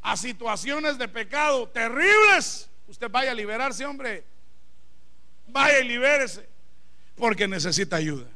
a 0.00 0.16
situaciones 0.16 0.96
de 0.96 1.08
pecado 1.08 1.68
terribles. 1.68 2.70
Usted 2.86 3.10
vaya 3.10 3.32
a 3.32 3.34
liberarse, 3.34 3.84
hombre. 3.84 4.24
Vaya 5.48 5.80
y 5.80 5.88
libérese. 5.88 6.48
Porque 7.16 7.48
necesita 7.48 7.96
ayuda. 7.96 8.26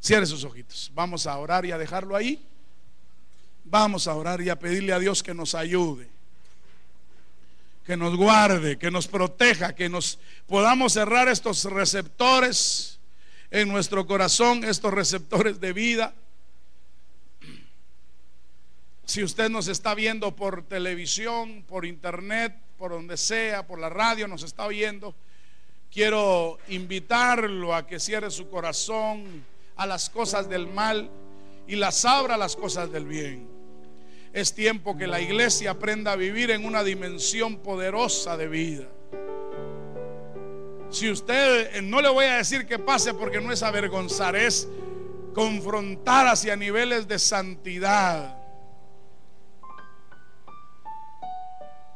Cierre 0.00 0.26
sus 0.26 0.44
ojitos. 0.44 0.90
Vamos 0.94 1.26
a 1.26 1.36
orar 1.36 1.66
y 1.66 1.72
a 1.72 1.78
dejarlo 1.78 2.14
ahí. 2.14 2.46
Vamos 3.64 4.06
a 4.06 4.14
orar 4.14 4.40
y 4.40 4.48
a 4.48 4.58
pedirle 4.58 4.92
a 4.92 4.98
Dios 4.98 5.22
que 5.22 5.34
nos 5.34 5.54
ayude. 5.54 6.15
Que 7.86 7.96
nos 7.96 8.16
guarde, 8.16 8.78
que 8.78 8.90
nos 8.90 9.06
proteja, 9.06 9.74
que 9.74 9.88
nos 9.88 10.18
podamos 10.46 10.92
cerrar 10.92 11.28
estos 11.28 11.64
receptores 11.64 12.98
en 13.50 13.68
nuestro 13.68 14.06
corazón, 14.06 14.64
estos 14.64 14.92
receptores 14.92 15.60
de 15.60 15.72
vida. 15.72 16.14
Si 19.04 19.22
usted 19.22 19.48
nos 19.48 19.68
está 19.68 19.94
viendo 19.94 20.34
por 20.34 20.64
televisión, 20.64 21.62
por 21.62 21.86
internet, 21.86 22.56
por 22.76 22.90
donde 22.90 23.16
sea, 23.16 23.66
por 23.66 23.78
la 23.78 23.88
radio, 23.88 24.26
nos 24.26 24.42
está 24.42 24.66
oyendo, 24.66 25.14
quiero 25.92 26.58
invitarlo 26.68 27.74
a 27.74 27.86
que 27.86 28.00
cierre 28.00 28.30
su 28.30 28.50
corazón 28.50 29.44
a 29.76 29.86
las 29.86 30.10
cosas 30.10 30.48
del 30.48 30.66
mal 30.66 31.08
y 31.68 31.76
las 31.76 32.04
abra 32.04 32.34
a 32.34 32.38
las 32.38 32.56
cosas 32.56 32.90
del 32.90 33.06
bien. 33.06 33.55
Es 34.36 34.52
tiempo 34.52 34.98
que 34.98 35.06
la 35.06 35.18
iglesia 35.18 35.70
aprenda 35.70 36.12
a 36.12 36.16
vivir 36.16 36.50
en 36.50 36.66
una 36.66 36.84
dimensión 36.84 37.56
poderosa 37.56 38.36
de 38.36 38.46
vida. 38.46 38.84
Si 40.90 41.10
usted, 41.10 41.74
eh, 41.74 41.80
no 41.80 42.02
le 42.02 42.10
voy 42.10 42.26
a 42.26 42.36
decir 42.36 42.66
que 42.66 42.78
pase 42.78 43.14
porque 43.14 43.40
no 43.40 43.50
es 43.50 43.62
avergonzar, 43.62 44.36
es 44.36 44.68
confrontar 45.32 46.26
hacia 46.26 46.54
niveles 46.54 47.08
de 47.08 47.18
santidad. 47.18 48.36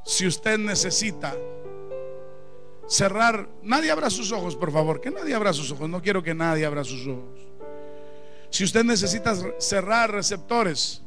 Si 0.07 0.27
usted 0.27 0.57
necesita 0.57 1.37
cerrar, 2.89 3.51
nadie 3.63 3.91
abra 3.91 4.09
sus 4.09 4.33
ojos, 4.33 4.57
por 4.57 4.73
favor, 4.73 5.03
que 5.03 5.11
nadie 5.11 5.35
abra 5.35 5.53
sus 5.53 5.73
ojos, 5.73 5.91
no 5.91 6.01
quiero 6.01 6.23
que 6.23 6.33
nadie 6.33 6.65
abra 6.65 6.85
sus 6.85 7.07
ojos. 7.07 7.39
Si 8.49 8.65
usted 8.65 8.83
necesita 8.83 9.37
cerrar 9.59 10.11
receptores, 10.11 11.03